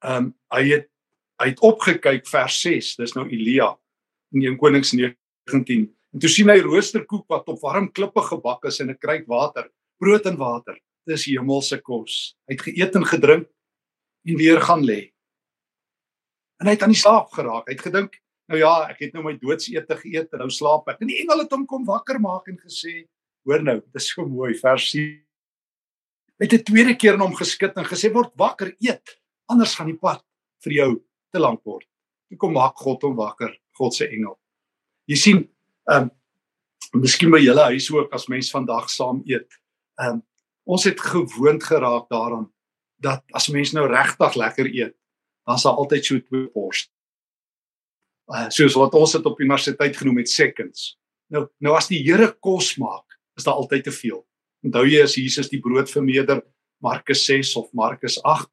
Ehm 0.03 0.25
um, 0.25 0.33
hy 0.53 0.63
het 0.69 0.89
hy 1.41 1.49
het 1.49 1.61
opgekyk 1.61 2.27
vers 2.27 2.61
6. 2.61 2.95
Dis 2.95 3.15
nou 3.15 3.25
Elia 3.29 3.73
in 4.33 4.41
1 4.41 4.57
Konings 4.57 4.93
19. 4.93 5.89
En 6.13 6.19
toe 6.19 6.29
sien 6.29 6.49
hy 6.49 6.59
roosterkoek 6.61 7.25
wat 7.27 7.47
op 7.49 7.61
warm 7.61 7.91
klippe 7.91 8.21
gebak 8.21 8.65
is 8.65 8.79
en 8.79 8.89
'n 8.89 8.97
kruik 8.97 9.27
water, 9.27 9.69
brood 10.03 10.27
en 10.27 10.39
water. 10.39 10.75
Dis 11.07 11.25
hemelse 11.31 11.79
kos. 11.83 12.35
Hy 12.47 12.57
het 12.57 12.67
geëet 12.67 12.99
en 12.99 13.07
gedrink 13.07 13.47
en 14.27 14.39
weer 14.39 14.61
gaan 14.63 14.83
lê. 14.83 15.01
En 16.59 16.69
hy 16.69 16.75
het 16.75 16.83
aan 16.85 16.93
die 16.93 16.99
slaap 16.99 17.31
geraak. 17.35 17.67
Hy 17.67 17.75
het 17.75 17.87
gedink 17.87 18.19
Nou 18.51 18.59
ja, 18.59 18.71
ek 18.91 19.05
het 19.05 19.13
nou 19.15 19.23
my 19.23 19.33
doodsete 19.39 19.95
geëet 20.01 20.33
en 20.35 20.43
nou 20.43 20.49
slaap 20.51 20.89
ek. 20.91 20.99
En 21.01 21.11
die 21.11 21.21
engele 21.23 21.45
het 21.45 21.53
hom 21.55 21.63
kom 21.69 21.85
wakker 21.87 22.19
maak 22.21 22.49
en 22.51 22.59
gesê: 22.59 23.05
"Hoor 23.47 23.63
nou, 23.63 23.79
dit 23.79 24.01
is 24.01 24.09
so 24.09 24.25
mooi 24.27 24.53
vers 24.59 24.89
7. 24.91 25.23
Het 26.41 26.53
'n 26.53 26.63
tweede 26.63 26.95
keer 26.95 27.13
in 27.13 27.23
hom 27.23 27.35
geskit 27.35 27.77
en 27.77 27.85
gesê: 27.85 28.11
"Word 28.11 28.33
wakker, 28.35 28.75
eet, 28.79 29.19
anders 29.47 29.75
gaan 29.75 29.87
die 29.87 29.97
pad 29.97 30.23
vir 30.63 30.73
jou 30.73 31.03
te 31.31 31.39
lank 31.39 31.63
word." 31.63 31.87
Toe 32.29 32.37
kom 32.37 32.53
maak 32.53 32.75
God 32.75 33.01
hom 33.01 33.15
wakker, 33.15 33.57
God 33.71 33.93
se 33.93 34.07
engel. 34.07 34.39
Jy 35.07 35.15
sien, 35.15 35.49
ehm 35.89 36.03
um, 36.03 36.11
miskien 37.01 37.31
by 37.31 37.39
julle 37.39 37.63
huis 37.71 37.89
ook 37.91 38.13
as 38.13 38.27
mense 38.27 38.51
vandag 38.51 38.89
saam 38.89 39.23
eet. 39.25 39.49
Ehm 40.03 40.19
um, 40.19 40.23
ons 40.63 40.83
het 40.87 40.99
gewoond 40.99 41.63
geraak 41.63 42.05
daaraan 42.09 42.45
dat 43.03 43.23
as 43.35 43.49
mense 43.51 43.75
nou 43.75 43.87
regtig 43.87 44.35
lekker 44.39 44.69
eet, 44.71 44.95
dan 45.43 45.59
daar 45.63 45.79
altyd 45.81 46.05
so 46.05 46.19
twee 46.23 46.47
bors 46.53 46.85
uh, 48.31 48.47
soos 48.53 48.75
wat 48.79 48.95
ons 48.97 49.15
dit 49.17 49.25
op 49.27 49.41
universiteit 49.41 49.97
genoem 49.97 50.21
het 50.23 50.31
seconds. 50.31 50.93
Nou 51.33 51.47
nou 51.63 51.75
as 51.77 51.89
die 51.91 52.01
Here 52.03 52.31
kos 52.43 52.75
maak, 52.81 53.17
is 53.37 53.47
daar 53.47 53.59
altyd 53.59 53.87
te 53.87 53.93
veel. 53.95 54.21
Onthou 54.63 54.85
jy 54.87 55.03
as 55.03 55.17
Jesus 55.19 55.51
die 55.51 55.61
brood 55.61 55.91
vermeerder 55.91 56.43
Markus 56.83 57.25
6 57.27 57.55
of 57.59 57.71
Markus 57.73 58.19
8, 58.23 58.49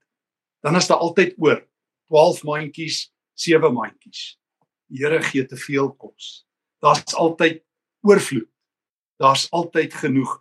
dan 0.65 0.77
is 0.77 0.89
daar 0.91 1.03
altyd 1.03 1.35
oor 1.39 1.63
12 2.11 2.45
mandjies, 2.47 3.09
7 3.39 3.73
mandjies. 3.75 4.37
Die 4.91 5.05
Here 5.05 5.21
gee 5.23 5.47
te 5.47 5.59
veel 5.59 5.93
kos. 5.95 6.45
Daar's 6.83 7.15
altyd 7.15 7.63
oorvloed. 8.07 8.49
Daar's 9.21 9.47
altyd 9.53 9.95
genoeg. 9.95 10.41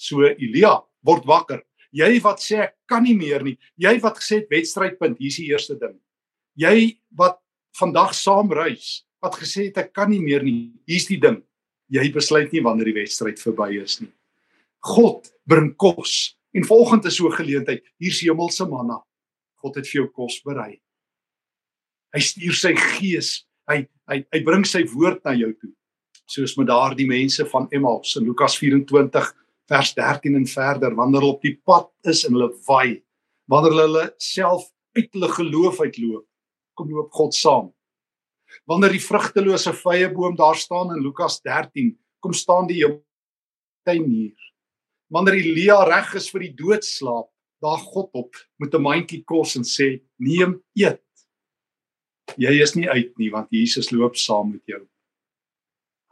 So 0.00 0.24
Elia 0.24 0.78
word 1.04 1.26
wakker. 1.28 1.60
Jy 1.92 2.20
wat 2.24 2.40
sê 2.40 2.62
ek 2.64 2.76
kan 2.88 3.04
nie 3.04 3.16
meer 3.18 3.42
nie. 3.44 3.56
Jy 3.80 3.96
wat 4.00 4.20
gesê 4.22 4.40
het 4.40 4.52
wedstrydpunt, 4.52 5.18
hier's 5.20 5.38
die 5.42 5.50
eerste 5.50 5.76
ding. 5.76 5.96
Jy 6.56 6.96
wat 7.18 7.40
vandag 7.78 8.14
saam 8.16 8.52
reis 8.54 9.02
wat 9.20 9.36
gesê 9.36 9.68
het 9.68 9.82
ek 9.82 9.92
kan 9.92 10.08
nie 10.10 10.22
meer 10.22 10.44
nie. 10.46 10.70
Hier's 10.88 11.08
die 11.10 11.20
ding. 11.20 11.42
Jy 11.92 12.06
besluit 12.14 12.54
nie 12.54 12.62
wanneer 12.64 12.88
die 12.88 12.96
wedstryd 13.02 13.42
verby 13.42 13.74
is 13.82 13.98
nie. 14.00 14.12
God 14.86 15.28
bring 15.50 15.74
kos 15.76 16.36
en 16.56 16.64
volgende 16.64 17.10
is 17.10 17.18
so 17.18 17.28
'n 17.28 17.36
geleentheid. 17.36 17.82
Hier's 17.98 18.22
hemelse 18.22 18.64
manna. 18.64 19.02
God 19.60 19.76
het 19.76 19.86
vir 19.86 20.02
jou 20.02 20.08
kos 20.08 20.40
berei. 20.40 20.80
Hy 22.14 22.20
stuur 22.20 22.54
sy 22.54 22.74
gees. 22.74 23.44
Hy 23.68 23.86
hy 24.08 24.24
hy 24.32 24.40
bring 24.44 24.64
sy 24.64 24.84
woord 24.84 25.24
na 25.24 25.32
jou 25.32 25.52
toe. 25.52 25.70
Soos 26.26 26.56
met 26.56 26.66
daardie 26.66 27.06
mense 27.06 27.44
van 27.44 27.68
Emmaus 27.70 28.16
in 28.16 28.24
Lukas 28.24 28.56
24 28.56 29.34
vers 29.70 29.92
13 29.94 30.34
en 30.34 30.46
verder 30.50 30.94
wanneer 30.98 31.22
hulle 31.22 31.36
op 31.36 31.44
die 31.46 31.56
pad 31.64 31.90
is 32.10 32.24
en 32.26 32.34
hulle 32.34 32.50
waai. 32.66 33.02
Wanneer 33.50 33.76
hulle 33.84 34.04
self 34.18 34.66
uit 34.98 35.10
hulle 35.14 35.30
geloof 35.36 35.80
uitloop 35.80 36.26
kom 36.80 36.90
loop 36.94 37.12
God 37.12 37.36
saam. 37.36 37.68
Wanneer 38.70 38.94
die 38.96 39.04
vrugtelose 39.04 39.74
vyeboom 39.76 40.36
daar 40.38 40.58
staan 40.58 40.94
in 40.96 41.02
Lukas 41.04 41.38
13, 41.44 41.92
kom 42.24 42.32
staan 42.34 42.66
die 42.70 42.82
tuin 43.86 44.06
hier. 44.08 44.48
Wanneer 45.12 45.38
Elia 45.40 45.82
reg 45.86 46.14
is 46.18 46.30
vir 46.32 46.46
die 46.46 46.54
doodslaap, 46.56 47.28
daar 47.60 47.82
God 47.92 48.10
op 48.16 48.36
met 48.58 48.74
'n 48.74 48.82
mandjie 48.82 49.22
kos 49.24 49.56
en 49.56 49.64
sê: 49.64 50.00
"Neem, 50.18 50.62
eet." 50.74 51.02
Jy 52.38 52.62
is 52.62 52.74
nie 52.74 52.88
uit 52.88 53.18
nie 53.18 53.30
want 53.30 53.50
Jesus 53.50 53.90
loop 53.90 54.16
saam 54.16 54.52
met 54.52 54.62
jou. 54.66 54.86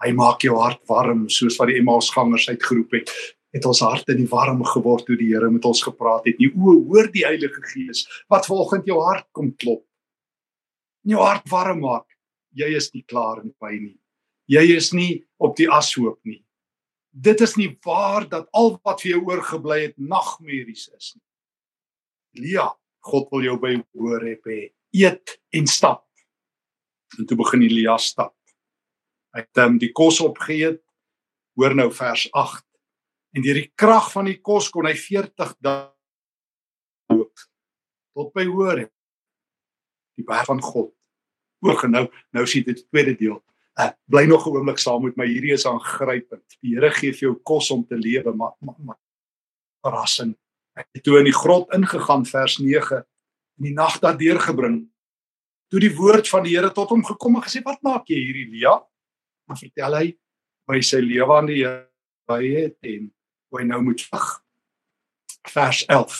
Hy 0.02 0.12
maak 0.12 0.42
jou 0.42 0.56
hart 0.58 0.82
warm 0.88 1.28
soos 1.28 1.56
wat 1.58 1.68
die 1.68 1.78
Emmausgangers 1.78 2.48
uitgeroep 2.48 2.92
het. 2.92 3.10
Het 3.58 3.66
ons 3.66 3.82
harte 3.82 4.14
nie 4.14 4.28
warm 4.30 4.62
geword 4.62 5.08
toe 5.08 5.18
die 5.18 5.32
Here 5.32 5.50
met 5.50 5.66
ons 5.66 5.82
gepraat 5.82 6.28
het 6.30 6.38
nie. 6.38 6.52
O, 6.54 6.78
hoor 6.86 7.10
die 7.10 7.26
Heilige 7.26 7.62
Gees 7.72 8.06
wat 8.30 8.46
volgens 8.46 8.86
jou 8.86 9.02
hart 9.02 9.26
kom 9.34 9.50
klop 9.58 9.82
in 11.08 11.14
jou 11.16 11.24
hart 11.24 11.46
warm 11.48 11.80
maak. 11.80 12.06
Jy 12.52 12.74
is 12.76 12.90
nie 12.92 13.04
klaar 13.08 13.40
in 13.40 13.54
pyn 13.56 13.80
nie. 13.80 13.96
Jy 14.52 14.64
is 14.76 14.90
nie 14.92 15.24
op 15.40 15.56
die 15.56 15.68
ashoop 15.72 16.18
nie. 16.28 16.42
Dit 17.12 17.40
is 17.44 17.56
nie 17.56 17.70
waar 17.84 18.26
dat 18.28 18.48
al 18.52 18.76
wat 18.84 19.00
vir 19.00 19.14
jou 19.14 19.22
oorgebly 19.30 19.78
het 19.86 19.96
nagmerries 19.96 20.88
is 20.92 21.14
nie. 21.16 21.24
Elia, 22.36 22.68
God 23.08 23.32
wil 23.32 23.46
jou 23.46 23.56
by 23.60 23.72
hoor 23.96 24.26
hê. 24.28 24.58
Eet 24.92 25.38
en 25.56 25.66
stap. 25.68 26.04
En 27.16 27.24
toe 27.26 27.38
begin 27.40 27.64
Elia 27.64 27.96
stap. 27.98 28.34
Hy 29.32 29.44
het 29.46 29.62
hom 29.62 29.80
die 29.80 29.92
kos 29.96 30.20
opgeëet. 30.24 30.82
Hoor 31.56 31.74
nou 31.76 31.88
vers 31.92 32.28
8. 32.36 32.67
En 33.36 33.44
deur 33.44 33.60
die 33.60 33.72
krag 33.76 34.12
van 34.12 34.28
die 34.30 34.38
kos 34.40 34.70
kon 34.72 34.88
hy 34.88 34.94
40 34.96 35.54
dae 35.60 35.88
loop 37.12 37.44
tot 38.18 38.32
by 38.34 38.46
hoor 38.48 38.80
die 40.18 40.26
berg 40.26 40.48
van 40.48 40.62
God. 40.64 40.90
Oor 41.62 41.88
nou 41.90 42.06
nou 42.34 42.44
sien 42.46 42.64
dit 42.66 42.78
die 42.78 42.86
tweede 42.88 43.14
deel. 43.18 43.38
Uh, 43.78 43.92
bly 44.10 44.24
nog 44.26 44.46
'n 44.46 44.56
oomblik 44.56 44.78
saam 44.78 45.04
met 45.04 45.16
my. 45.16 45.26
Hierdie 45.26 45.54
is 45.54 45.66
aangrypend. 45.66 46.58
Die 46.62 46.74
Here 46.74 46.90
gee 46.90 47.12
vir 47.12 47.28
jou 47.28 47.34
kos 47.42 47.70
om 47.70 47.86
te 47.86 47.94
lewe, 47.94 48.34
maar 48.34 48.54
maar, 48.58 48.74
maar 48.78 48.98
verrassing. 49.86 50.34
Hy 50.74 50.82
het 50.92 51.02
toe 51.02 51.18
in 51.18 51.24
die 51.24 51.34
grot 51.34 51.72
ingegaan 51.74 52.24
vers 52.26 52.58
9 52.58 53.04
in 53.58 53.64
die 53.64 53.74
nag 53.74 53.98
daar 53.98 54.18
deurgebring. 54.18 54.88
Toe 55.70 55.80
die 55.80 55.94
woord 55.94 56.28
van 56.28 56.42
die 56.42 56.56
Here 56.56 56.72
tot 56.72 56.90
hom 56.90 57.04
gekom 57.04 57.36
en 57.36 57.42
gesê: 57.42 57.62
"Wat 57.62 57.82
maak 57.82 58.08
jy 58.08 58.18
hier, 58.18 58.36
Elia?" 58.46 58.82
Dan 59.46 59.56
vertel 59.56 59.94
hy 59.94 60.18
by 60.66 60.80
sy 60.80 61.00
lewe 61.00 61.36
aan 61.36 61.46
die 61.46 61.62
Here 61.62 61.88
het 62.28 62.76
en 62.82 63.14
hoe 63.48 63.60
hy 63.60 63.66
nou 63.68 63.82
moet 63.82 64.02
vlug. 64.02 64.28
Vers 65.48 65.84
11. 65.86 66.18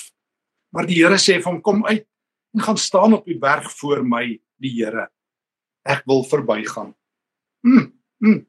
Maar 0.75 0.87
die 0.89 1.01
Here 1.01 1.19
sê 1.21 1.39
vir 1.39 1.53
hom: 1.53 1.61
"Kom 1.63 1.87
uit 1.87 2.07
en 2.55 2.65
gaan 2.65 2.77
staan 2.77 3.13
op 3.13 3.25
die 3.25 3.39
berg 3.39 3.71
voor 3.79 4.05
my, 4.07 4.41
die 4.57 4.73
Here. 4.75 5.09
Ek 5.87 6.05
wil 6.07 6.25
verbygaan. 6.25 6.95
Hm. 7.67 7.91
hm. 8.25 8.41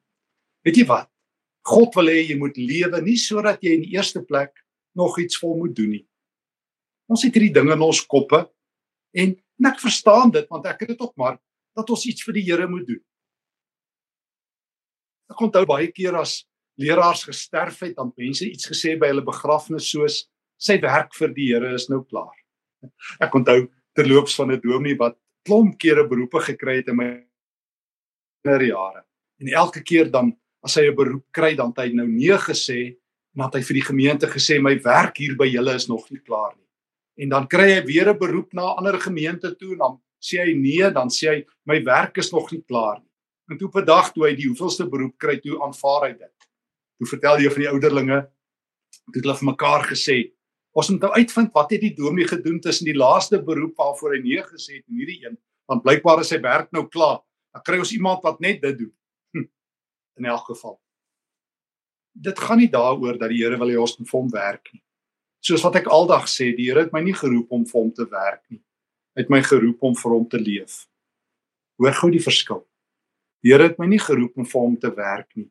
Weet 0.66 0.82
jy 0.82 0.86
wat? 0.90 1.10
God 1.70 1.94
wil 1.96 2.10
hê 2.12 2.24
jy 2.24 2.38
moet 2.40 2.58
lewe 2.58 3.02
nie 3.04 3.18
sodat 3.20 3.62
jy 3.64 3.76
in 3.78 3.84
die 3.86 3.94
eerste 3.98 4.24
plek 4.26 4.56
nog 4.98 5.20
iets 5.22 5.38
vol 5.40 5.58
moet 5.60 5.76
doen 5.76 5.94
nie. 5.98 6.06
Ons 7.10 7.24
het 7.26 7.36
hierdie 7.36 7.54
dinge 7.54 7.76
in 7.76 7.86
ons 7.86 8.02
koppe 8.10 8.42
en, 9.14 9.36
en 9.36 9.70
ek 9.70 9.82
verstaan 9.82 10.34
dit 10.34 10.48
want 10.50 10.66
ek 10.70 10.84
het 10.84 10.94
dit 10.94 11.06
ook 11.06 11.16
maar 11.20 11.38
dat 11.78 11.90
ons 11.94 12.06
iets 12.10 12.26
vir 12.26 12.40
die 12.40 12.46
Here 12.50 12.68
moet 12.70 12.88
doen. 12.88 13.02
Ek 15.30 15.46
onthou 15.46 15.66
baie 15.70 15.92
keer 15.94 16.18
as 16.18 16.42
leraars 16.80 17.26
gesterf 17.28 17.82
het, 17.86 17.96
dan 17.96 18.14
mense 18.18 18.48
iets 18.48 18.70
gesê 18.72 18.96
by 19.00 19.12
hulle 19.12 19.26
begrafnis 19.26 19.90
soos 19.92 20.24
sy 20.60 20.80
werk 20.82 21.14
vir 21.16 21.34
die 21.36 21.50
Here 21.54 21.74
is 21.76 21.90
nou 21.90 22.04
klaar. 22.04 22.36
Ek 23.20 23.36
onthou 23.36 23.68
terloops 23.96 24.36
van 24.36 24.52
'n 24.52 24.62
dominee 24.62 24.98
wat 24.98 25.18
klomp 25.46 25.78
kere 25.80 26.08
beroepe 26.08 26.40
gekry 26.40 26.78
het 26.78 26.88
in 26.88 26.96
my 26.96 27.10
jare. 28.46 29.04
En 29.42 29.48
elke 29.48 29.84
keer 29.84 30.12
dan 30.12 30.36
as 30.64 30.76
hy 30.76 30.88
'n 30.88 30.96
beroep 30.96 31.26
kry 31.32 31.56
dan 31.56 31.70
het 31.76 31.78
hy 31.78 31.94
nou 31.94 32.08
nee 32.08 32.38
gesê 32.38 33.00
En 33.40 33.46
dan 33.46 33.52
het 33.54 33.60
hy 33.60 33.68
vir 33.68 33.78
die 33.78 33.86
gemeente 33.86 34.28
gesê 34.28 34.58
my 34.62 34.74
werk 34.84 35.20
hier 35.22 35.36
by 35.38 35.46
julle 35.48 35.76
is 35.78 35.88
nog 35.88 36.08
nie 36.10 36.22
klaar 36.26 36.56
nie. 36.56 36.66
En 37.24 37.36
dan 37.36 37.48
kry 37.48 37.68
hy 37.76 37.84
weer 37.86 38.10
'n 38.10 38.18
beroep 38.18 38.54
na 38.54 38.64
'n 38.74 38.78
ander 38.78 39.00
gemeente 39.00 39.56
toe 39.56 39.74
en 39.74 39.78
dan 39.78 40.02
sê 40.20 40.44
hy 40.44 40.54
nee, 40.54 40.92
dan 40.92 41.10
sê 41.10 41.28
hy 41.30 41.46
my 41.66 41.84
werk 41.84 42.18
is 42.18 42.32
nog 42.32 42.52
nie 42.52 42.64
klaar 42.68 43.00
nie. 43.00 43.12
En 43.52 43.58
toe 43.58 43.68
op 43.68 43.76
'n 43.76 43.86
dag 43.86 44.12
toe 44.14 44.26
hy 44.26 44.36
die 44.36 44.48
hoeveelste 44.48 44.90
beroep 44.90 45.18
kry, 45.18 45.40
toe 45.40 45.62
aanvaar 45.62 46.10
hy 46.10 46.14
dit. 46.18 46.39
Toe 47.00 47.08
vertel 47.08 47.40
hy 47.40 47.52
vir 47.54 47.64
die 47.64 47.72
ouderlinge, 47.72 48.20
toe 49.14 49.22
hulle 49.24 49.36
vir 49.40 49.50
mekaar 49.54 49.86
gesê, 49.88 50.18
ons 50.76 50.90
moet 50.92 51.06
nou 51.08 51.12
uitvind 51.16 51.54
wat 51.56 51.72
het 51.74 51.84
die 51.84 51.96
dominee 51.96 52.28
gedoen 52.28 52.60
tussen 52.64 52.90
die 52.90 52.98
laaste 52.98 53.40
beroep 53.44 53.80
waarvoor 53.80 54.18
hy 54.18 54.20
nee 54.26 54.44
gesê 54.44 54.80
het 54.80 54.86
en 54.86 55.00
hierdie 55.00 55.20
een, 55.24 55.38
want 55.70 55.84
blykbaar 55.86 56.24
is 56.24 56.32
sy 56.34 56.42
werk 56.44 56.70
nou 56.76 56.86
klaar. 56.92 57.22
Dan 57.56 57.64
kry 57.66 57.80
ons 57.82 57.94
iemand 57.96 58.22
wat 58.26 58.42
net 58.44 58.62
dit 58.62 58.78
doen. 58.84 58.94
Hm, 59.34 59.48
in 60.20 60.30
elk 60.30 60.46
geval. 60.52 60.78
Dit 62.14 62.40
gaan 62.40 62.60
nie 62.60 62.70
daaroor 62.70 63.18
dat 63.18 63.32
die 63.32 63.42
Here 63.42 63.58
wil 63.58 63.72
hê 63.72 63.80
ons 63.80 63.96
moet 63.98 64.10
vir 64.10 64.20
hom 64.20 64.32
werk 64.34 64.74
nie. 64.74 64.82
Soos 65.46 65.64
wat 65.64 65.80
ek 65.80 65.88
aldag 65.88 66.28
sê, 66.28 66.52
die 66.56 66.68
Here 66.68 66.84
het 66.84 66.94
my 66.94 67.02
nie 67.06 67.16
geroep 67.16 67.52
om 67.56 67.64
vir 67.66 67.80
hom 67.80 67.94
te 67.96 68.06
werk 68.12 68.44
nie. 68.52 68.60
Hy 69.16 69.24
het 69.24 69.32
my 69.32 69.40
geroep 69.46 69.86
om 69.88 69.96
vir 69.96 70.16
hom 70.18 70.26
te 70.30 70.40
leef. 70.42 70.84
Hoor 71.80 71.96
gou 71.96 72.10
die 72.12 72.24
verskil. 72.24 72.66
Die 73.44 73.54
Here 73.54 73.70
het 73.70 73.80
my 73.80 73.88
nie 73.88 74.02
geroep 74.04 74.36
om 74.38 74.48
vir 74.48 74.62
hom 74.62 74.76
te 74.80 74.92
werk 74.96 75.32
nie. 75.40 75.48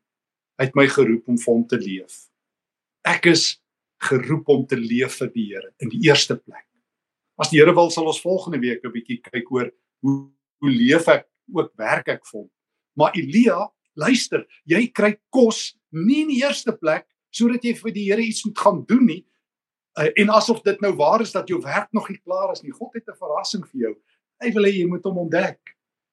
Hy 0.59 0.67
het 0.67 0.75
my 0.75 0.87
geroep 0.91 1.29
om 1.31 1.37
vir 1.39 1.53
hom 1.53 1.65
te 1.71 1.77
leef. 1.79 2.25
Ek 3.07 3.29
is 3.31 3.61
geroep 4.09 4.49
om 4.51 4.65
te 4.67 4.75
leef 4.79 5.15
vir 5.21 5.31
die 5.31 5.45
Here 5.53 5.71
in 5.79 5.91
die 5.91 6.01
eerste 6.07 6.35
plek. 6.35 6.65
As 7.39 7.51
die 7.51 7.61
Here 7.61 7.71
wil, 7.75 7.91
sal 7.91 8.09
ons 8.11 8.19
volgende 8.19 8.59
week 8.59 8.83
'n 8.83 8.91
bietjie 8.91 9.21
kyk 9.23 9.51
oor 9.51 9.71
hoe 10.03 10.31
hoe 10.59 10.69
leef 10.69 11.07
ek 11.07 11.25
ook 11.55 11.71
werk 11.77 12.09
ek 12.09 12.25
vir 12.27 12.41
hom. 12.41 12.49
Maar 12.97 13.15
Elia, 13.15 13.69
luister, 13.95 14.45
jy 14.65 14.91
kry 14.91 15.15
kos 15.31 15.77
nie 15.91 16.21
in 16.21 16.27
die 16.27 16.43
eerste 16.43 16.75
plek 16.75 17.07
sodat 17.31 17.63
jy 17.63 17.73
vir 17.77 17.91
die 17.91 18.05
Here 18.09 18.21
iets 18.21 18.45
moet 18.45 18.57
gaan 18.57 18.85
doen 18.85 19.05
nie. 19.05 19.23
Uh, 19.97 20.09
en 20.17 20.29
asof 20.29 20.61
dit 20.63 20.81
nou 20.81 20.91
waar 20.95 21.21
is 21.21 21.31
dat 21.31 21.47
jou 21.47 21.61
werk 21.61 21.89
nog 21.93 22.09
nie 22.09 22.19
klaar 22.19 22.51
is 22.51 22.63
nie. 22.63 22.71
God 22.71 22.93
het 22.93 23.07
'n 23.07 23.15
verrassing 23.15 23.63
vir 23.71 23.81
jou. 23.81 23.95
Hy 24.41 24.51
wil 24.51 24.63
hê 24.63 24.73
jy 24.79 24.87
moet 24.87 25.03
hom 25.03 25.17
ontdek. 25.17 25.59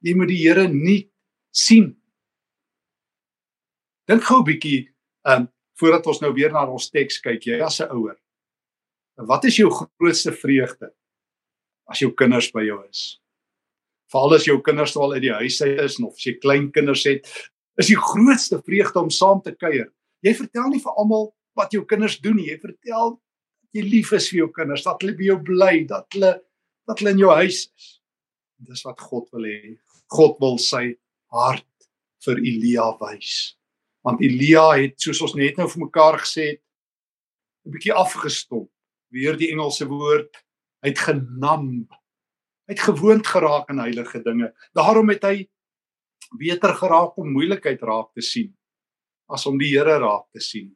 Jy 0.03 0.15
moet 0.15 0.29
die 0.29 0.43
Here 0.49 0.69
nie 0.69 1.11
sien. 1.53 1.97
Dink 4.07 4.23
gou 4.23 4.41
'n 4.41 4.47
bietjie, 4.47 4.89
ehm 5.27 5.43
um, 5.43 5.49
voordat 5.81 6.07
ons 6.07 6.21
nou 6.21 6.33
weer 6.33 6.53
na 6.53 6.65
ons 6.67 6.91
teks 6.91 7.21
kyk, 7.21 7.47
jy 7.47 7.61
as 7.61 7.81
'n 7.81 7.91
ouer. 7.91 8.17
Wat 9.17 9.45
is 9.45 9.57
jou 9.57 9.71
grootste 9.71 10.33
vreugde 10.33 10.93
as 11.89 11.99
jou 11.99 12.13
kinders 12.13 12.51
by 12.53 12.63
jou 12.63 12.79
is? 12.89 13.21
Veral 14.13 14.35
as 14.35 14.45
jou 14.45 14.61
kinders 14.63 14.97
al 14.97 15.13
uit 15.13 15.23
die 15.23 15.33
huis 15.33 15.61
uit 15.63 15.81
is 15.81 15.99
of 16.01 16.15
as 16.15 16.27
jy 16.27 16.35
klein 16.39 16.71
kinders 16.73 17.05
het, 17.05 17.27
is 17.77 17.89
die 17.89 17.97
grootste 17.97 18.63
vreugde 18.63 19.01
om 19.01 19.11
saam 19.11 19.43
te 19.43 19.53
kuier. 19.53 19.91
Jy 20.23 20.35
vertel 20.35 20.69
nie 20.71 20.81
vir 20.81 20.93
almal 20.97 21.35
wat 21.57 21.73
jou 21.73 21.85
kinders 21.85 22.21
doen 22.21 22.37
nie. 22.37 22.51
Jy 22.51 22.61
vertel 22.61 23.17
dat 23.17 23.73
jy 23.73 23.83
lief 23.83 24.13
is 24.13 24.29
vir 24.31 24.39
jou 24.39 24.51
kinders, 24.53 24.85
dat 24.85 25.03
hulle 25.03 25.17
by 25.17 25.25
jou 25.25 25.39
bly, 25.43 25.85
dat 25.89 26.07
hulle 26.15 26.41
dat 26.87 27.01
hulle 27.01 27.11
in 27.17 27.19
jou 27.19 27.33
huis 27.35 27.67
is. 27.67 28.01
Dis 28.63 28.85
wat 28.87 29.01
God 29.01 29.27
wil 29.35 29.49
hê. 29.49 29.77
God 30.15 30.39
wil 30.41 30.59
sy 30.63 30.95
hart 31.35 31.67
vir 32.25 32.39
Elia 32.39 32.93
wys. 33.01 33.57
Want 34.07 34.23
Elia 34.23 34.69
het 34.79 35.01
soos 35.03 35.21
ons 35.27 35.35
net 35.35 35.59
nou 35.59 35.67
vir 35.71 35.83
mekaar 35.83 36.21
gesê 36.23 36.45
het 36.53 36.63
'n 37.67 37.73
bietjie 37.75 37.93
afgestomp. 37.93 38.71
Weer 39.11 39.37
die 39.37 39.51
Engelse 39.51 39.87
woord, 39.87 40.31
hy't 40.83 40.99
genam. 40.99 41.89
Hy't 42.69 42.81
gewoond 42.81 43.27
geraak 43.27 43.71
aan 43.71 43.83
heilige 43.83 44.23
dinge. 44.23 44.55
Daarom 44.75 45.09
het 45.09 45.23
hy 45.23 45.49
beter 46.39 46.75
geraak 46.75 47.17
om 47.19 47.33
moeilikheid 47.33 47.83
raak 47.83 48.13
te 48.15 48.23
sien 48.23 48.55
as 49.29 49.47
om 49.47 49.59
die 49.59 49.73
Here 49.75 49.99
raak 49.99 50.31
te 50.33 50.41
sien. 50.41 50.71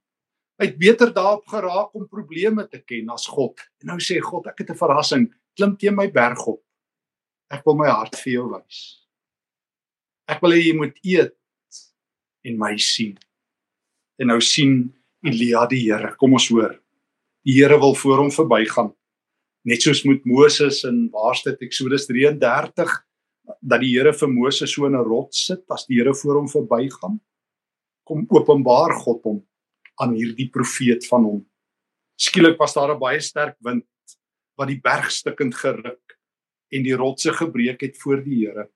Hy 0.58 0.66
het 0.66 0.78
beter 0.78 1.12
daarop 1.14 1.46
geraak 1.48 1.94
om 1.94 2.08
probleme 2.08 2.66
te 2.68 2.82
ken 2.84 3.08
as 3.08 3.26
God. 3.26 3.60
En 3.80 3.94
nou 3.94 3.98
sê 3.98 4.20
God, 4.20 4.46
ek 4.46 4.58
het 4.58 4.70
'n 4.70 4.76
verrassing. 4.76 5.34
Klim 5.56 5.76
teen 5.76 5.94
my 5.94 6.10
berg 6.10 6.46
op. 6.46 6.62
Ek 7.50 7.64
wil 7.64 7.76
my 7.76 7.88
hart 7.88 8.16
vir 8.16 8.32
jou 8.32 8.48
wys. 8.50 9.06
Ek 10.28 10.40
wil 10.40 10.50
hê 10.50 10.60
jy 10.62 10.76
moet 10.76 10.98
eet 11.02 11.34
en 12.44 12.58
my 12.58 12.76
sien. 12.78 13.16
En 14.18 14.26
nou 14.32 14.40
sien 14.40 14.92
Elia 15.22 15.66
die 15.66 15.82
Here. 15.84 16.14
Kom 16.16 16.32
ons 16.32 16.48
hoor. 16.48 16.78
Die 17.44 17.56
Here 17.58 17.78
wil 17.80 17.94
voor 17.94 18.18
hom 18.24 18.30
verbygaan. 18.30 18.92
Net 19.64 19.82
soos 19.82 20.04
met 20.04 20.24
Moses 20.24 20.84
in 20.88 21.08
Waarste 21.12 21.56
Eksodus 21.60 22.06
33 22.08 22.90
dat 23.60 23.82
die 23.82 23.92
Here 23.94 24.12
vir 24.14 24.30
Moses 24.30 24.72
so 24.72 24.86
in 24.86 24.94
'n 24.94 25.04
rots 25.04 25.46
sit 25.46 25.64
as 25.70 25.86
die 25.86 25.98
Here 25.98 26.14
voor 26.14 26.36
hom 26.36 26.48
verbygaan 26.48 27.20
kom 28.04 28.26
openbaar 28.28 28.94
God 29.04 29.22
hom 29.24 29.38
aan 30.00 30.14
hierdie 30.14 30.50
profeet 30.50 31.06
van 31.06 31.24
hom 31.24 31.40
skielik 32.16 32.58
was 32.58 32.74
daar 32.74 32.94
'n 32.94 32.98
baie 32.98 33.20
sterk 33.20 33.56
wind 33.60 33.86
wat 34.56 34.68
die 34.68 34.80
berg 34.80 35.10
stukkend 35.10 35.54
geruk 35.54 36.18
en 36.70 36.82
die 36.82 36.96
rotse 36.96 37.32
gebreek 37.32 37.80
het 37.80 37.96
voor 37.98 38.22
die 38.22 38.46
Here 38.46 38.68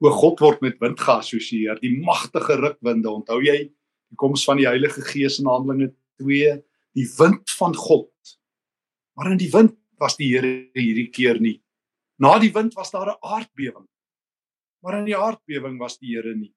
o 0.00 0.10
God 0.10 0.40
word 0.40 0.62
met 0.62 0.80
wind 0.80 1.00
geassosieer 1.00 1.80
die 1.80 1.96
magtige 2.00 2.58
rukwinde 2.60 3.10
onthou 3.10 3.40
jy 3.42 3.58
die 3.66 4.16
koms 4.16 4.44
van 4.44 4.60
die 4.60 4.68
Heilige 4.68 5.02
Gees 5.02 5.40
in 5.40 5.50
Handelinge 5.50 5.92
2 6.22 6.56
die 6.96 7.08
wind 7.18 7.50
van 7.58 7.74
God 7.74 8.36
maar 9.16 9.32
in 9.32 9.38
die 9.38 9.52
wind 9.52 9.76
was 9.98 10.16
die 10.16 10.34
Here 10.34 10.68
hierdie 10.76 11.10
keer 11.10 11.40
nie 11.40 11.60
Na 12.16 12.38
die 12.40 12.52
wind 12.52 12.74
was 12.74 12.90
daar 12.90 13.10
'n 13.12 13.20
aardbewing. 13.20 13.88
Maar 14.82 14.98
in 14.98 15.04
die 15.04 15.16
aardbewing 15.16 15.78
was 15.78 15.98
die 15.98 16.14
Here 16.14 16.34
nie. 16.34 16.54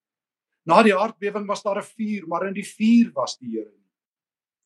Na 0.66 0.84
die 0.84 0.96
aardbewing 0.96 1.48
was 1.48 1.64
daar 1.64 1.78
'n 1.78 1.84
vuur, 1.84 2.28
maar 2.28 2.48
in 2.48 2.54
die 2.54 2.68
vuur 2.68 3.12
was 3.14 3.38
die 3.38 3.50
Here 3.50 3.72
nie. 3.72 3.92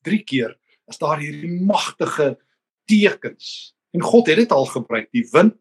3 0.02 0.24
keer 0.24 0.58
is 0.86 0.98
daar 0.98 1.18
hierdie 1.18 1.60
magtige 1.60 2.38
tekens. 2.84 3.74
En 3.90 4.02
God 4.02 4.26
het 4.26 4.36
dit 4.36 4.52
al 4.52 4.66
gebruik, 4.66 5.10
die 5.10 5.28
wind, 5.32 5.56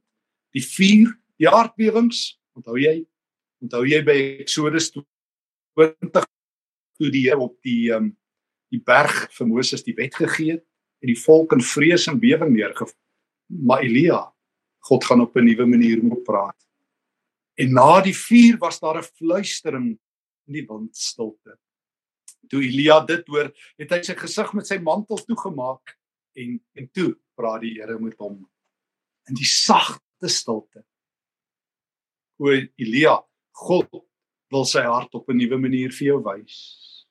die 0.51 0.65
vuur, 0.65 1.19
die 1.37 1.49
aardbewings. 1.49 2.41
Onthou 2.57 2.77
jy? 2.77 3.03
Onthou 3.63 3.83
jy 3.87 4.01
by 4.05 4.17
Eksodus 4.43 4.91
20 4.93 6.27
toe 6.99 7.09
die 7.09 7.25
Here 7.25 7.41
op 7.41 7.57
die 7.65 7.91
um, 7.95 8.11
die 8.73 8.81
berg 8.81 9.27
vir 9.33 9.49
Moses 9.49 9.85
die 9.85 9.95
wet 9.97 10.15
gegee 10.17 10.57
het 10.57 10.65
en 11.03 11.11
die 11.11 11.19
volk 11.19 11.53
in 11.53 11.61
vrees 11.61 12.07
en 12.09 12.19
bewering 12.21 12.53
neergeval. 12.55 12.97
Maar 13.69 13.83
Elia 13.85 14.21
God 14.83 15.05
gaan 15.05 15.21
op 15.21 15.35
'n 15.37 15.45
nuwe 15.45 15.65
manier 15.65 16.03
moet 16.03 16.23
praat. 16.23 16.59
En 17.55 17.73
na 17.73 18.01
die 18.01 18.15
vuur 18.15 18.57
was 18.57 18.79
daar 18.79 18.97
'n 18.97 19.03
fluistering 19.03 19.99
in 20.47 20.53
die 20.53 20.65
windstilte. 20.65 21.57
Toe 22.49 22.63
Elia 22.63 23.05
dit 23.05 23.27
hoor, 23.27 23.53
het 23.77 23.89
hy 23.89 24.01
sy 24.01 24.13
gesig 24.13 24.53
met 24.53 24.67
sy 24.67 24.77
mantel 24.77 25.17
toegemaak 25.17 25.97
en 26.35 26.59
en 26.75 26.89
toe 26.91 27.15
praat 27.35 27.61
die 27.61 27.79
Here 27.79 27.99
met 27.99 28.17
hom 28.17 28.49
in 29.29 29.35
die 29.35 29.45
sagte 29.47 30.27
stilte. 30.27 30.83
O 32.43 32.51
Elia, 32.51 33.21
God 33.55 34.01
wil 34.51 34.65
sy 34.67 34.81
hart 34.83 35.13
op 35.15 35.29
'n 35.29 35.37
nuwe 35.39 35.57
manier 35.57 35.91
vir 35.95 36.07
jou 36.11 36.19
wys. 36.25 37.05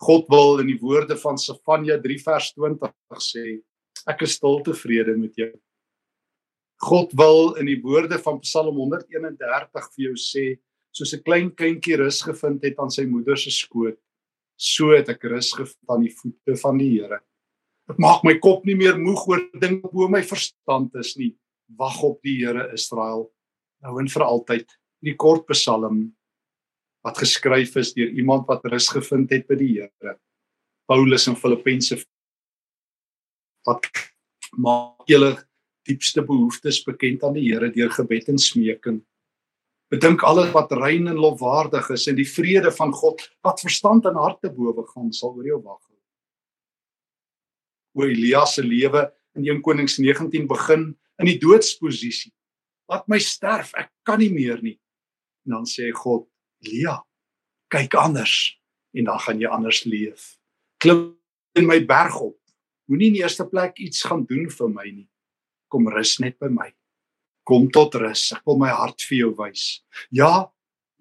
God 0.00 0.28
wil 0.32 0.60
in 0.60 0.68
die 0.68 0.80
woorde 0.80 1.16
van 1.16 1.36
Sefanja 1.36 1.98
3 2.00 2.18
vers 2.24 2.52
20 2.56 2.92
sê, 3.20 3.60
ek 4.08 4.22
is 4.22 4.36
stil 4.36 4.62
tevrede 4.64 5.16
met 5.16 5.36
jou. 5.36 5.52
God 6.80 7.12
wil 7.12 7.54
in 7.60 7.66
die 7.66 7.80
woorde 7.82 8.18
van 8.18 8.40
Psalm 8.40 8.76
131 8.76 9.88
vir 9.94 10.04
jou 10.08 10.16
sê, 10.16 10.58
soos 10.92 11.12
'n 11.12 11.22
klein 11.22 11.50
kindjie 11.50 11.96
rus 11.96 12.22
gevind 12.22 12.64
het 12.64 12.78
aan 12.78 12.90
sy 12.90 13.04
moeder 13.04 13.36
se 13.36 13.50
skoot, 13.50 13.98
so 14.56 14.96
het 14.96 15.08
ek 15.08 15.24
rus 15.24 15.52
gevind 15.52 15.90
aan 15.90 16.02
die 16.02 16.14
voete 16.16 16.56
van 16.56 16.78
die 16.78 17.00
Here. 17.00 17.20
Dit 17.88 17.98
maak 17.98 18.24
my 18.24 18.38
kop 18.38 18.64
nie 18.64 18.74
meer 18.74 18.98
moeg 18.98 19.28
oor 19.28 19.40
dinge 19.60 19.82
bo 19.92 20.08
my 20.08 20.22
verstand 20.22 20.94
is 20.96 21.16
nie. 21.16 21.36
Wag 21.76 22.02
op 22.02 22.22
die 22.22 22.44
Here 22.44 22.72
Israel, 22.72 23.30
nou 23.84 23.98
en 24.00 24.08
vir 24.10 24.24
altyd. 24.26 24.76
Die 25.04 25.16
kort 25.18 25.46
Psalm 25.52 26.10
wat 27.06 27.20
geskryf 27.22 27.76
is 27.78 27.92
deur 27.94 28.10
iemand 28.18 28.48
wat 28.50 28.64
rus 28.66 28.88
gevind 28.90 29.30
het 29.30 29.46
by 29.46 29.58
die 29.60 29.72
Here. 29.76 30.16
Paulus 30.90 31.26
in 31.30 31.36
Filippense 31.38 32.00
wat 33.66 33.86
maak 34.54 35.06
julle 35.10 35.34
diepste 35.86 36.22
behoeftes 36.26 36.80
bekend 36.86 37.22
aan 37.26 37.36
die 37.38 37.46
Here 37.46 37.70
deur 37.74 37.92
gebed 37.94 38.30
en 38.32 38.38
smeking. 38.42 39.02
Bedink 39.92 40.24
alles 40.26 40.50
wat 40.54 40.72
rein 40.74 41.06
en 41.06 41.20
lofwaardig 41.22 41.92
is 41.94 42.08
en 42.10 42.18
die 42.18 42.26
vrede 42.26 42.72
van 42.74 42.94
God 42.94 43.22
wat 43.46 43.62
verstand 43.62 44.06
en 44.10 44.18
hart 44.18 44.40
te 44.42 44.50
bowe 44.50 44.82
gaan 44.90 45.12
sal 45.14 45.36
oor 45.36 45.46
jou 45.46 45.60
wag. 45.62 45.82
O 47.96 48.04
Elias 48.04 48.58
se 48.58 48.64
lewe 48.66 49.06
in 49.38 49.46
1 49.46 49.62
Konings 49.64 49.96
19 50.02 50.48
begin 50.50 50.90
in 51.22 51.30
die 51.30 51.38
doodsposisie. 51.40 52.32
Laat 52.90 53.08
my 53.10 53.18
sterf, 53.22 53.72
ek 53.78 53.90
kan 54.06 54.20
nie 54.22 54.30
meer 54.32 54.62
nie. 54.62 54.76
En 55.46 55.58
dan 55.58 55.66
sê 55.68 55.90
God, 55.94 56.28
Elia, 56.64 57.00
kyk 57.72 57.94
anders 57.98 58.56
en 58.96 59.10
dan 59.10 59.20
gaan 59.20 59.42
jy 59.42 59.50
anders 59.50 59.82
leef. 59.84 60.36
Klim 60.82 61.10
in 61.58 61.66
my 61.68 61.80
berg 61.84 62.16
op. 62.20 62.38
Moenie 62.86 63.10
in 63.10 63.18
die 63.18 63.24
eerste 63.24 63.44
plek 63.48 63.80
iets 63.82 64.04
gaan 64.06 64.24
doen 64.28 64.46
vir 64.52 64.70
my 64.72 64.86
nie 64.86 65.08
kom 65.76 65.88
rus 65.92 66.16
net 66.22 66.38
by 66.40 66.50
my. 66.52 66.70
Kom 67.46 67.68
tot 67.74 67.94
rus. 68.00 68.30
Ek 68.34 68.46
wil 68.48 68.58
my 68.62 68.72
hart 68.74 69.02
vir 69.06 69.20
jou 69.20 69.32
wys. 69.38 69.66
Ja, 70.14 70.48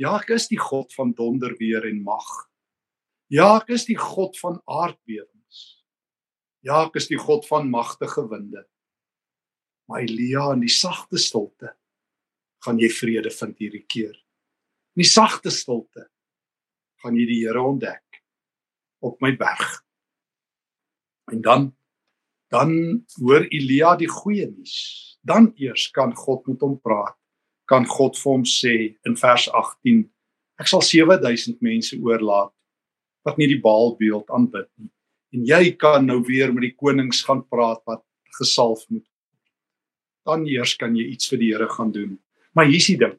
ja, 0.02 0.18
ek 0.20 0.36
is 0.36 0.50
die 0.52 0.60
God 0.62 0.94
van 0.94 1.14
donder 1.18 1.56
weer 1.60 1.88
en 1.88 2.02
mag. 2.06 2.28
Ja, 3.32 3.56
ek 3.62 3.72
is 3.78 3.88
die 3.88 3.98
God 4.00 4.38
van 4.42 4.60
aardbewings. 4.70 5.62
Ja, 6.66 6.84
ek 6.86 7.00
is 7.02 7.10
die 7.10 7.20
God 7.22 7.48
van 7.50 7.70
magtige 7.72 8.26
winde. 8.30 8.66
Maar 9.86 10.02
Elia 10.02 10.52
in 10.54 10.64
die 10.66 10.74
sagte 10.74 11.20
stilte 11.22 11.76
gaan 12.66 12.80
jy 12.82 12.90
vrede 12.90 13.32
vind 13.34 13.60
hierdie 13.62 13.86
keer. 13.86 14.16
In 14.96 15.04
die 15.04 15.10
sagte 15.10 15.54
stilte 15.54 16.08
gaan 17.04 17.18
jy 17.20 17.26
die 17.30 17.42
Here 17.44 17.62
ontdek 17.62 18.22
op 19.06 19.22
my 19.22 19.36
berg. 19.38 19.82
En 21.32 21.42
dan 21.46 21.74
dan 22.54 22.72
hoor 23.20 23.44
Elia 23.50 23.96
die 24.00 24.10
goeie 24.10 24.46
nuus. 24.48 24.76
Dan 25.26 25.50
eers 25.58 25.90
kan 25.92 26.14
God 26.16 26.46
met 26.48 26.62
hom 26.62 26.78
praat. 26.80 27.18
Kan 27.66 27.88
God 27.90 28.18
vir 28.22 28.32
hom 28.32 28.44
sê 28.46 28.76
in 29.10 29.18
vers 29.18 29.48
18: 29.50 30.04
Ek 30.62 30.70
sal 30.70 30.84
7000 30.86 31.62
mense 31.66 31.98
oorlaat 31.98 32.54
wat 33.26 33.40
nie 33.42 33.50
die 33.50 33.62
Baalbeeld 33.62 34.30
aanbid 34.30 34.70
nie. 34.78 34.92
En 35.34 35.46
jy 35.50 35.74
kan 35.82 36.06
nou 36.06 36.22
weer 36.28 36.54
met 36.54 36.68
die 36.70 36.76
konings 36.78 37.24
gaan 37.26 37.42
praat 37.50 37.82
wat 37.90 38.06
gesalf 38.38 38.86
moet 38.94 39.06
dan 40.26 40.46
eers 40.50 40.76
kan 40.80 40.96
jy 40.98 41.06
iets 41.14 41.30
vir 41.30 41.42
die 41.42 41.52
Here 41.54 41.70
gaan 41.70 41.92
doen. 41.94 42.18
Maar 42.58 42.70
hier's 42.72 42.90
die 42.90 42.98
ding. 42.98 43.16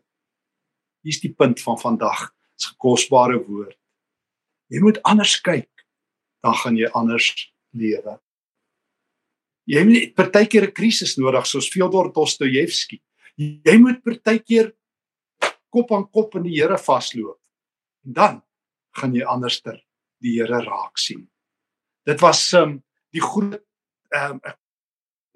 Hier's 1.06 1.22
die 1.22 1.32
punt 1.32 1.62
van 1.62 1.78
vandag. 1.78 2.32
Dit's 2.56 2.72
'n 2.72 2.76
kosbare 2.78 3.38
woord. 3.46 3.78
Jy 4.68 4.80
moet 4.80 5.02
anders 5.02 5.40
kyk, 5.40 5.70
dan 6.42 6.54
gaan 6.54 6.76
jy 6.76 6.88
anders 6.92 7.52
lewe. 7.70 8.18
Jy 9.66 9.82
het 9.94 10.14
partykeer 10.14 10.68
'n 10.68 10.72
krisis 10.72 11.16
nodig 11.16 11.46
soos 11.46 11.68
Fyodor 11.68 12.12
Dostojewski. 12.12 13.00
Jy 13.36 13.76
moet 13.78 14.02
partykeer 14.02 14.74
kop 15.70 15.92
aan 15.92 16.10
kop 16.10 16.34
in 16.36 16.42
die 16.42 16.60
Here 16.60 16.78
vasloop. 16.78 17.40
En 18.04 18.12
dan 18.12 18.42
gaan 18.96 19.14
jy 19.14 19.24
anderster 19.24 19.82
die 20.20 20.40
Here 20.40 20.62
raak 20.64 20.98
sien. 20.98 21.28
Dit 22.06 22.20
was 22.20 22.52
um, 22.52 22.82
die 23.12 23.20
groot 23.20 23.60
um, 24.14 24.40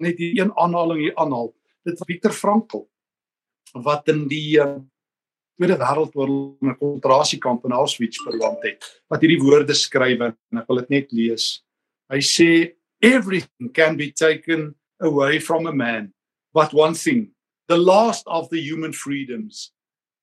net 0.01 0.17
die 0.17 0.39
een 0.39 0.51
aanhaling 0.57 0.99
hier 0.99 1.15
aanhaal 1.15 1.53
dit 1.87 2.03
Viktor 2.07 2.33
Frankl 2.35 2.85
wat 3.73 4.09
in 4.11 4.25
die 4.27 4.59
uh, 4.59 4.79
Tweede 5.55 5.77
Wêreldoorlog 5.77 6.57
in 6.61 6.69
'n 6.69 6.77
konsentrasiekamp 6.77 7.65
in 7.65 7.75
Auschwitz 7.77 8.17
verwant 8.25 8.63
het. 8.65 8.81
Wat 9.07 9.21
hierdie 9.21 9.39
woorde 9.39 9.73
skryf 9.73 10.19
en 10.19 10.57
ek 10.57 10.67
wil 10.67 10.81
dit 10.81 10.89
net 10.89 11.11
lees. 11.11 11.61
Hy 12.09 12.19
sê 12.19 12.49
everything 12.99 13.69
can 13.73 13.95
be 13.97 14.11
taken 14.11 14.75
away 14.99 15.39
from 15.39 15.67
a 15.67 15.73
man 15.73 16.13
but 16.53 16.73
one 16.73 16.93
thing 16.93 17.33
the 17.67 17.77
last 17.77 18.25
of 18.27 18.49
the 18.49 18.59
human 18.59 18.93
freedoms 18.93 19.71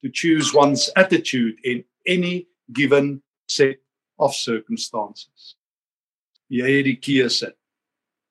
to 0.03 0.11
choose 0.11 0.53
one's 0.53 0.90
attitude 0.97 1.57
in 1.64 1.85
any 2.07 2.47
given 2.73 3.23
set 3.49 3.79
of 4.18 4.35
circumstances. 4.35 5.57
Jy 6.51 6.66
het 6.79 6.85
die 6.85 6.99
keuse 6.99 7.53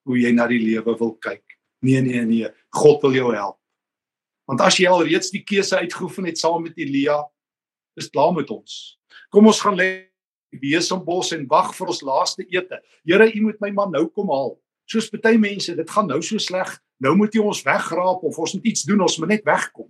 hoe 0.07 0.19
jy 0.19 0.31
na 0.35 0.47
die 0.47 0.59
lewe 0.59 0.95
wil 0.99 1.15
kyk. 1.23 1.46
Nee 1.85 2.01
nee 2.01 2.25
nee, 2.25 2.49
God 2.69 3.01
wil 3.01 3.13
jou 3.13 3.33
help. 3.35 3.57
Want 4.47 4.61
as 4.63 4.77
jy 4.79 4.87
al 4.87 5.03
reeds 5.03 5.31
die 5.33 5.43
keuse 5.43 5.77
uitgeoefen 5.77 6.25
het 6.25 6.39
saam 6.39 6.63
met 6.63 6.77
Elia, 6.79 7.19
is 7.99 8.09
klaar 8.09 8.31
met 8.33 8.49
ons. 8.53 8.95
Kom 9.33 9.49
ons 9.49 9.59
gaan 9.61 9.75
lê 9.75 10.07
die 10.53 10.61
besembos 10.61 11.33
en 11.35 11.43
wag 11.51 11.73
vir 11.75 11.91
ons 11.91 12.03
laaste 12.05 12.45
ete. 12.53 12.79
Here, 13.03 13.27
U 13.27 13.41
moet 13.43 13.59
my 13.61 13.71
man 13.75 13.91
nou 13.91 14.05
kom 14.07 14.31
haal. 14.31 14.55
Soos 14.87 15.09
baie 15.11 15.39
mense, 15.41 15.75
dit 15.75 15.89
gaan 15.91 16.07
nou 16.07 16.21
so 16.23 16.39
sleg. 16.39 16.69
Nou 17.03 17.13
moet 17.19 17.35
jy 17.35 17.43
ons 17.43 17.63
wegraap 17.65 18.23
of 18.23 18.39
ons 18.39 18.55
moet 18.55 18.69
iets 18.71 18.85
doen, 18.87 19.03
ons 19.03 19.17
moet 19.19 19.35
net 19.35 19.43
wegkom. 19.45 19.89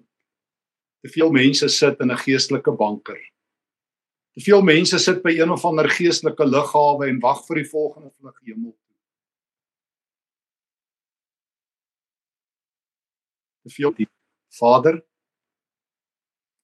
Te 1.05 1.11
veel 1.13 1.31
mense 1.31 1.69
sit 1.69 1.99
in 2.01 2.11
'n 2.11 2.17
geestelike 2.17 2.71
banker. 2.71 3.19
Te 4.33 4.41
veel 4.41 4.61
mense 4.61 4.99
sit 4.99 5.21
by 5.23 5.37
een 5.37 5.51
of 5.51 5.65
ander 5.65 5.89
geestelike 5.89 6.45
lughawe 6.45 7.07
en 7.07 7.19
wag 7.19 7.45
vir 7.47 7.55
die 7.55 7.69
volgende 7.69 8.11
vlug 8.19 8.39
hemel. 8.45 8.75
Veel 13.73 13.93
die 13.97 14.09
Vader 14.57 15.01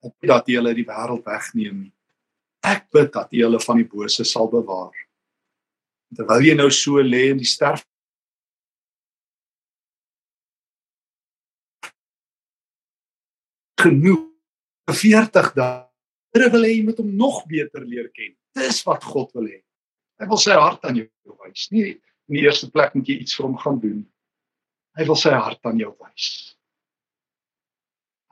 ek 0.04 0.14
bid 0.20 0.30
dat 0.30 0.50
U 0.50 0.56
hulle 0.58 0.74
die 0.76 0.88
wêreld 0.88 1.24
wegneem. 1.28 1.80
Ek 2.64 2.90
bid 2.92 3.12
dat 3.16 3.32
U 3.32 3.42
hulle 3.46 3.60
van 3.64 3.80
die 3.80 3.88
bose 3.88 4.26
sal 4.28 4.50
bewaar. 4.52 4.96
Terwyl 6.14 6.46
jy 6.46 6.56
nou 6.60 6.70
so 6.72 7.02
lê 7.02 7.30
in 7.32 7.40
die 7.42 7.50
sterf 7.50 7.86
genoeg 13.84 14.30
40 14.92 15.52
dae. 15.58 15.84
Here 16.34 16.50
wil 16.54 16.66
hê 16.66 16.72
jy 16.74 16.86
moet 16.88 17.00
hom 17.02 17.12
nog 17.18 17.44
beter 17.50 17.84
leer 17.86 18.10
ken. 18.16 18.34
Dis 18.58 18.82
wat 18.88 19.04
God 19.06 19.32
wil 19.38 19.50
hê. 19.50 19.60
Hy 20.22 20.30
wil 20.30 20.40
sy 20.40 20.56
hart 20.58 20.84
aan 20.88 21.00
jou 21.02 21.36
wys. 21.44 21.68
Nie 21.74 21.94
in 21.94 22.38
die 22.38 22.44
eerste 22.46 22.70
plek 22.72 22.96
moet 22.96 23.10
jy 23.10 23.20
iets 23.24 23.36
vir 23.38 23.48
hom 23.48 23.58
gaan 23.60 23.80
doen. 23.82 24.02
Hy 24.98 25.08
wil 25.10 25.20
sy 25.20 25.34
hart 25.36 25.64
aan 25.68 25.82
jou 25.82 25.92
wys. 25.98 26.28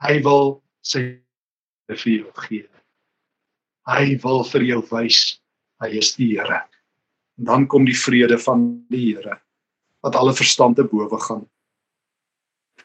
Hy 0.02 0.16
wil 0.24 0.56
sy 0.82 1.02
vir 1.92 2.08
jou 2.10 2.30
gee. 2.48 2.66
Hy 3.86 4.16
wil 4.22 4.42
vir 4.48 4.64
jou 4.66 4.80
wys 4.90 5.20
hy 5.82 5.90
is 5.98 6.10
die 6.18 6.32
Here. 6.34 6.62
En 7.38 7.46
dan 7.50 7.66
kom 7.70 7.86
die 7.86 7.96
vrede 7.96 8.38
van 8.42 8.64
die 8.90 9.12
Here 9.12 9.38
wat 10.02 10.18
alle 10.18 10.34
verstand 10.34 10.74
te 10.80 10.82
bowe 10.90 11.18
gaan. 11.22 11.44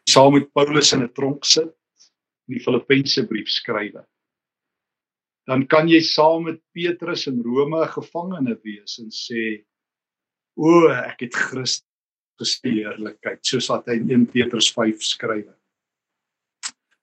Saam 0.05 0.35
met 0.37 0.51
Paulus 0.53 0.93
in 0.93 1.01
'n 1.01 1.13
tronk 1.13 1.45
sit 1.45 1.73
en 1.73 2.53
die 2.53 2.61
Filippense 2.61 3.25
brief 3.25 3.49
skryf. 3.49 3.97
Dan 5.47 5.65
kan 5.65 5.89
jy 5.89 6.01
saam 6.01 6.43
met 6.43 6.61
Petrus 6.71 7.25
in 7.27 7.41
Rome 7.41 7.81
'n 7.81 7.95
gevangene 7.97 8.59
wees 8.63 8.99
en 8.99 9.09
sê 9.09 9.65
o 10.55 10.89
ek 10.89 11.21
het 11.21 11.33
Christus 11.33 11.87
gespeerlikheid 12.37 13.41
soos 13.41 13.69
wat 13.69 13.87
hy 13.87 13.97
in 13.97 14.09
1 14.11 14.25
Petrus 14.27 14.69
5 14.73 15.01
skryf 15.01 15.47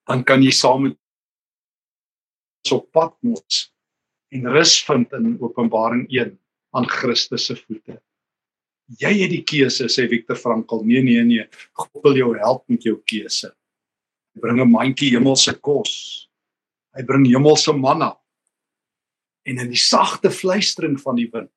dan 0.08 0.24
kan 0.24 0.42
jy 0.44 0.52
saam 0.52 0.88
met 0.88 0.98
so 2.64 2.80
pad 2.80 3.14
moet 3.24 3.60
en 4.34 4.48
rus 4.52 4.78
vind 4.84 5.12
in 5.16 5.36
Openbaring 5.40 6.06
1 6.10 6.32
aan 6.74 6.88
Christus 6.90 7.46
se 7.46 7.56
voete. 7.56 8.00
Jy 9.00 9.12
het 9.22 9.32
die 9.32 9.44
keuse 9.46 9.86
sê 9.88 10.04
Viktor 10.10 10.36
Frankl. 10.36 10.82
Nee 10.84 11.02
nee 11.04 11.22
nee, 11.24 11.44
God 11.72 12.02
wil 12.04 12.18
jou 12.18 12.32
help 12.36 12.64
met 12.68 12.84
jou 12.84 12.98
keuse. 13.08 13.52
Hy 14.34 14.40
bring 14.42 14.60
'n 14.60 14.70
mandjie 14.70 15.14
hemelse 15.14 15.54
kos. 15.60 16.28
Hy 16.94 17.02
bring 17.02 17.26
hemelse 17.26 17.72
manna. 17.72 18.14
En 19.46 19.58
in 19.58 19.70
die 19.70 19.80
sagte 19.80 20.30
fluistering 20.30 20.98
van 21.00 21.16
die 21.16 21.30
wind 21.30 21.50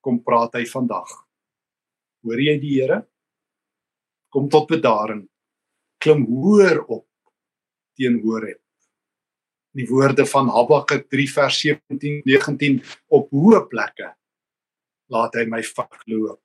kom 0.00 0.22
praat 0.22 0.54
hy 0.54 0.64
vandag. 0.64 1.08
Hoor 2.22 2.40
jy 2.40 2.58
die 2.58 2.80
Here? 2.80 3.06
Kom 4.30 4.48
tot 4.48 4.68
bedaring. 4.68 5.28
Klim 5.98 6.26
hoër 6.26 6.84
op 6.86 7.05
teenoor 7.96 8.46
het. 8.46 8.62
Die 9.76 9.86
woorde 9.88 10.24
van 10.28 10.48
Habakuk 10.48 11.08
3 11.12 11.26
vers 11.32 11.58
17 11.60 12.22
19 12.24 12.78
op 13.12 13.28
hoë 13.34 13.66
plekke 13.68 14.14
laat 15.12 15.36
hy 15.38 15.44
my 15.50 15.60
vakloop. 15.62 16.40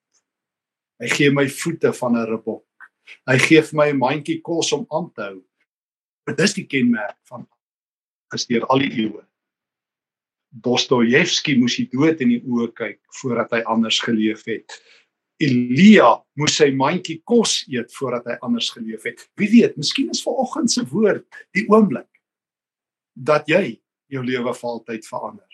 Hy 1.02 1.10
gee 1.10 1.32
my 1.34 1.48
voete 1.50 1.94
van 1.98 2.18
'n 2.18 2.28
ribbok. 2.30 2.66
Hy 3.28 3.38
gee 3.40 3.62
vir 3.62 3.78
my 3.78 3.88
'n 3.90 3.98
mandjie 3.98 4.42
kos 4.42 4.72
om 4.72 4.86
aan 4.90 5.12
te 5.14 5.22
hou. 5.22 5.40
Dit 6.28 6.40
is 6.40 6.54
die 6.54 6.68
kenmerk 6.68 7.18
van 7.30 7.48
gesteer 8.32 8.66
al 8.66 8.80
die 8.80 8.92
eeue. 8.92 9.26
Dostojewski 10.52 11.58
moes 11.58 11.78
hy 11.80 11.88
dood 11.92 12.22
in 12.22 12.30
die 12.30 12.44
oë 12.44 12.72
kyk 12.76 13.00
voordat 13.22 13.52
hy 13.52 13.62
anders 13.64 14.00
geleef 14.00 14.44
het. 14.46 14.68
Elia 15.42 16.12
moes 16.38 16.56
sy 16.60 16.70
mandjie 16.78 17.20
kos 17.28 17.62
eet 17.72 17.92
voordat 17.98 18.28
hy 18.30 18.36
anders 18.46 18.70
geleef 18.74 19.08
het. 19.08 19.24
Wie 19.40 19.50
weet, 19.50 19.78
miskien 19.80 20.12
is 20.14 20.22
vanoggend 20.26 20.72
se 20.72 20.84
woord 20.92 21.26
die 21.58 21.66
oomblik 21.72 22.10
dat 23.16 23.50
jy 23.50 23.80
jou 24.12 24.22
lewe 24.26 24.54
vir 24.54 24.70
altyd 24.70 25.08
verander. 25.08 25.48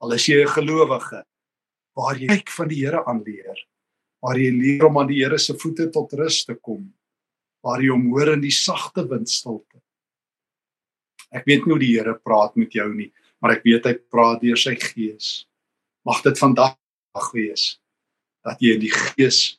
Al 0.00 0.16
is 0.16 0.26
jy 0.28 0.40
'n 0.42 0.54
gelowige 0.56 1.24
waar 1.96 2.16
jy 2.16 2.28
kyk 2.28 2.50
van 2.50 2.68
die 2.68 2.80
Here 2.80 3.04
aanleer, 3.04 3.58
waar 4.22 4.38
jy 4.38 4.50
leer 4.50 4.86
om 4.86 4.98
aan 4.98 5.08
die 5.08 5.20
Here 5.22 5.38
se 5.38 5.54
voete 5.54 5.90
tot 5.90 6.12
rus 6.12 6.44
te 6.44 6.54
kom, 6.54 6.92
waar 7.62 7.80
jy 7.82 7.90
hom 7.90 8.08
hoor 8.10 8.32
in 8.32 8.40
die 8.40 8.54
sagte 8.54 9.04
windstilte. 9.08 9.82
Ek 11.32 11.44
weet 11.46 11.66
nie 11.66 11.72
hoe 11.72 11.78
die 11.78 11.98
Here 11.98 12.14
praat 12.14 12.56
met 12.56 12.72
jou 12.72 12.88
nie, 12.94 13.12
maar 13.42 13.52
ek 13.52 13.64
weet 13.64 13.84
hy 13.84 13.94
praat 13.94 14.40
deur 14.40 14.56
sy 14.56 14.74
gees. 14.76 15.46
Mag 16.06 16.22
dit 16.22 16.38
vandag 16.38 16.76
wees 17.34 17.80
dat 18.46 18.60
jy 18.62 18.76
in 18.76 18.84
die 18.84 18.92
gees 18.92 19.58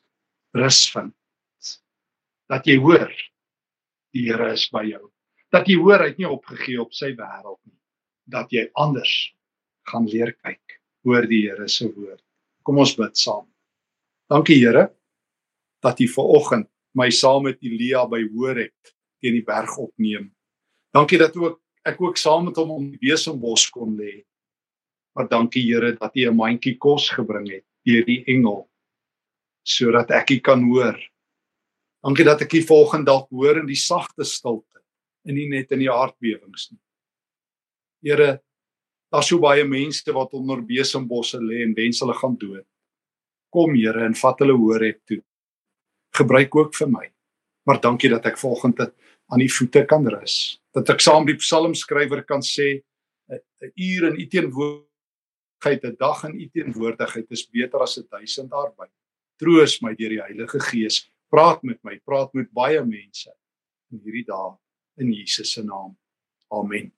rus 0.58 0.84
vind. 0.92 1.14
Dat 2.52 2.68
jy 2.68 2.78
hoor 2.82 3.12
die 4.12 4.26
Here 4.28 4.52
is 4.52 4.68
by 4.72 4.84
jou. 4.90 5.06
Dat 5.52 5.70
jy 5.70 5.78
hoor 5.80 6.04
hy 6.04 6.12
het 6.12 6.20
nie 6.20 6.28
opgegee 6.28 6.82
op 6.82 6.92
sy 6.96 7.14
wêreld 7.16 7.60
nie. 7.64 7.78
Dat 8.28 8.52
jy 8.52 8.68
anders 8.80 9.14
gaan 9.88 10.08
leer 10.08 10.34
kyk 10.44 10.80
oor 11.08 11.28
die 11.28 11.46
Here 11.48 11.68
se 11.72 11.88
woord. 11.88 12.22
Kom 12.68 12.82
ons 12.82 12.96
bid 12.98 13.18
saam. 13.18 13.48
Dankie 14.32 14.60
Here 14.60 14.90
dat 15.82 16.00
U 16.00 16.08
ver 16.08 16.36
oggend 16.38 16.68
my 16.94 17.10
saam 17.10 17.48
met 17.48 17.62
Elia 17.64 18.04
by 18.08 18.22
Horeb 18.34 18.76
teen 19.22 19.38
die 19.38 19.46
berg 19.46 19.78
opneem. 19.80 20.30
Dankie 20.94 21.20
dat 21.22 21.36
ook 21.40 21.60
ek 21.88 22.02
ook 22.04 22.20
saam 22.20 22.46
met 22.50 22.60
hom 22.60 22.76
om 22.76 22.90
die 22.92 23.00
besembos 23.02 23.70
kon 23.74 23.96
lê. 23.98 24.22
Maar 25.16 25.30
dankie 25.32 25.64
Here 25.66 25.96
dat 25.96 26.16
U 26.16 26.28
'n 26.30 26.36
mandjie 26.36 26.78
kos 26.78 27.10
gebring 27.10 27.50
het 27.50 27.66
deur 27.86 28.06
die 28.06 28.24
engel 28.28 28.68
sodat 29.64 30.12
ek 30.12 30.32
U 30.36 30.40
kan 30.40 30.64
hoor. 30.64 30.98
Dankie 32.02 32.26
dat 32.26 32.42
ek 32.42 32.54
U 32.58 32.62
volgende 32.66 33.12
dalk 33.12 33.30
hoor 33.30 33.62
in 33.62 33.68
die 33.70 33.80
sagte 33.80 34.26
stilte, 34.26 34.82
in 35.26 35.38
nie 35.38 35.50
net 35.50 35.72
in 35.72 35.84
die 35.84 35.92
aardbewings 35.92 36.72
nie. 36.72 36.82
Here, 38.02 38.40
daar's 39.14 39.30
so 39.30 39.40
baie 39.40 39.64
mense 39.68 40.10
wat 40.16 40.34
onder 40.34 40.64
besembosse 40.66 41.38
lê 41.38 41.62
en 41.66 41.76
wens 41.78 42.02
hulle 42.02 42.16
gaan 42.18 42.38
dood. 42.42 42.66
Kom 43.54 43.76
Here 43.76 44.06
en 44.08 44.18
vat 44.18 44.40
hulle 44.42 44.56
hoor 44.58 44.82
het 44.82 45.02
toe. 45.06 45.22
Gebruik 46.18 46.56
ook 46.56 46.74
vir 46.76 46.90
my. 46.90 47.06
Maar 47.68 47.82
dankie 47.84 48.10
dat 48.10 48.26
ek 48.26 48.40
volgende 48.42 48.90
aan 49.32 49.44
U 49.44 49.50
voete 49.50 49.86
kan 49.86 50.08
rus. 50.08 50.58
Dat 50.74 50.90
ek 50.90 51.04
saam 51.04 51.28
die 51.28 51.38
psalmskrywer 51.38 52.24
kan 52.26 52.42
sê 52.42 52.82
'n 53.30 53.72
uur 53.78 54.08
in 54.10 54.20
U 54.20 54.26
teenwoordigheid, 54.28 55.84
'n 55.86 55.96
dag 56.00 56.24
in 56.26 56.40
U 56.42 56.50
teenwoordigheid 56.50 57.32
is 57.32 57.46
beter 57.46 57.80
as 57.80 57.98
'n 57.98 58.08
duisend 58.10 58.52
arbeid. 58.52 58.92
Troos 59.42 59.80
my 59.82 59.96
deur 59.98 60.14
die 60.14 60.22
Heilige 60.22 60.60
Gees. 60.62 61.00
Praat 61.34 61.64
met 61.66 61.80
my, 61.88 61.96
praat 62.06 62.36
met 62.38 62.52
baie 62.54 62.84
mense 62.86 63.32
in 63.90 64.04
hierdie 64.06 64.28
dae 64.28 64.54
in 65.02 65.10
Jesus 65.16 65.56
se 65.56 65.64
naam. 65.66 65.96
Amen. 66.54 66.92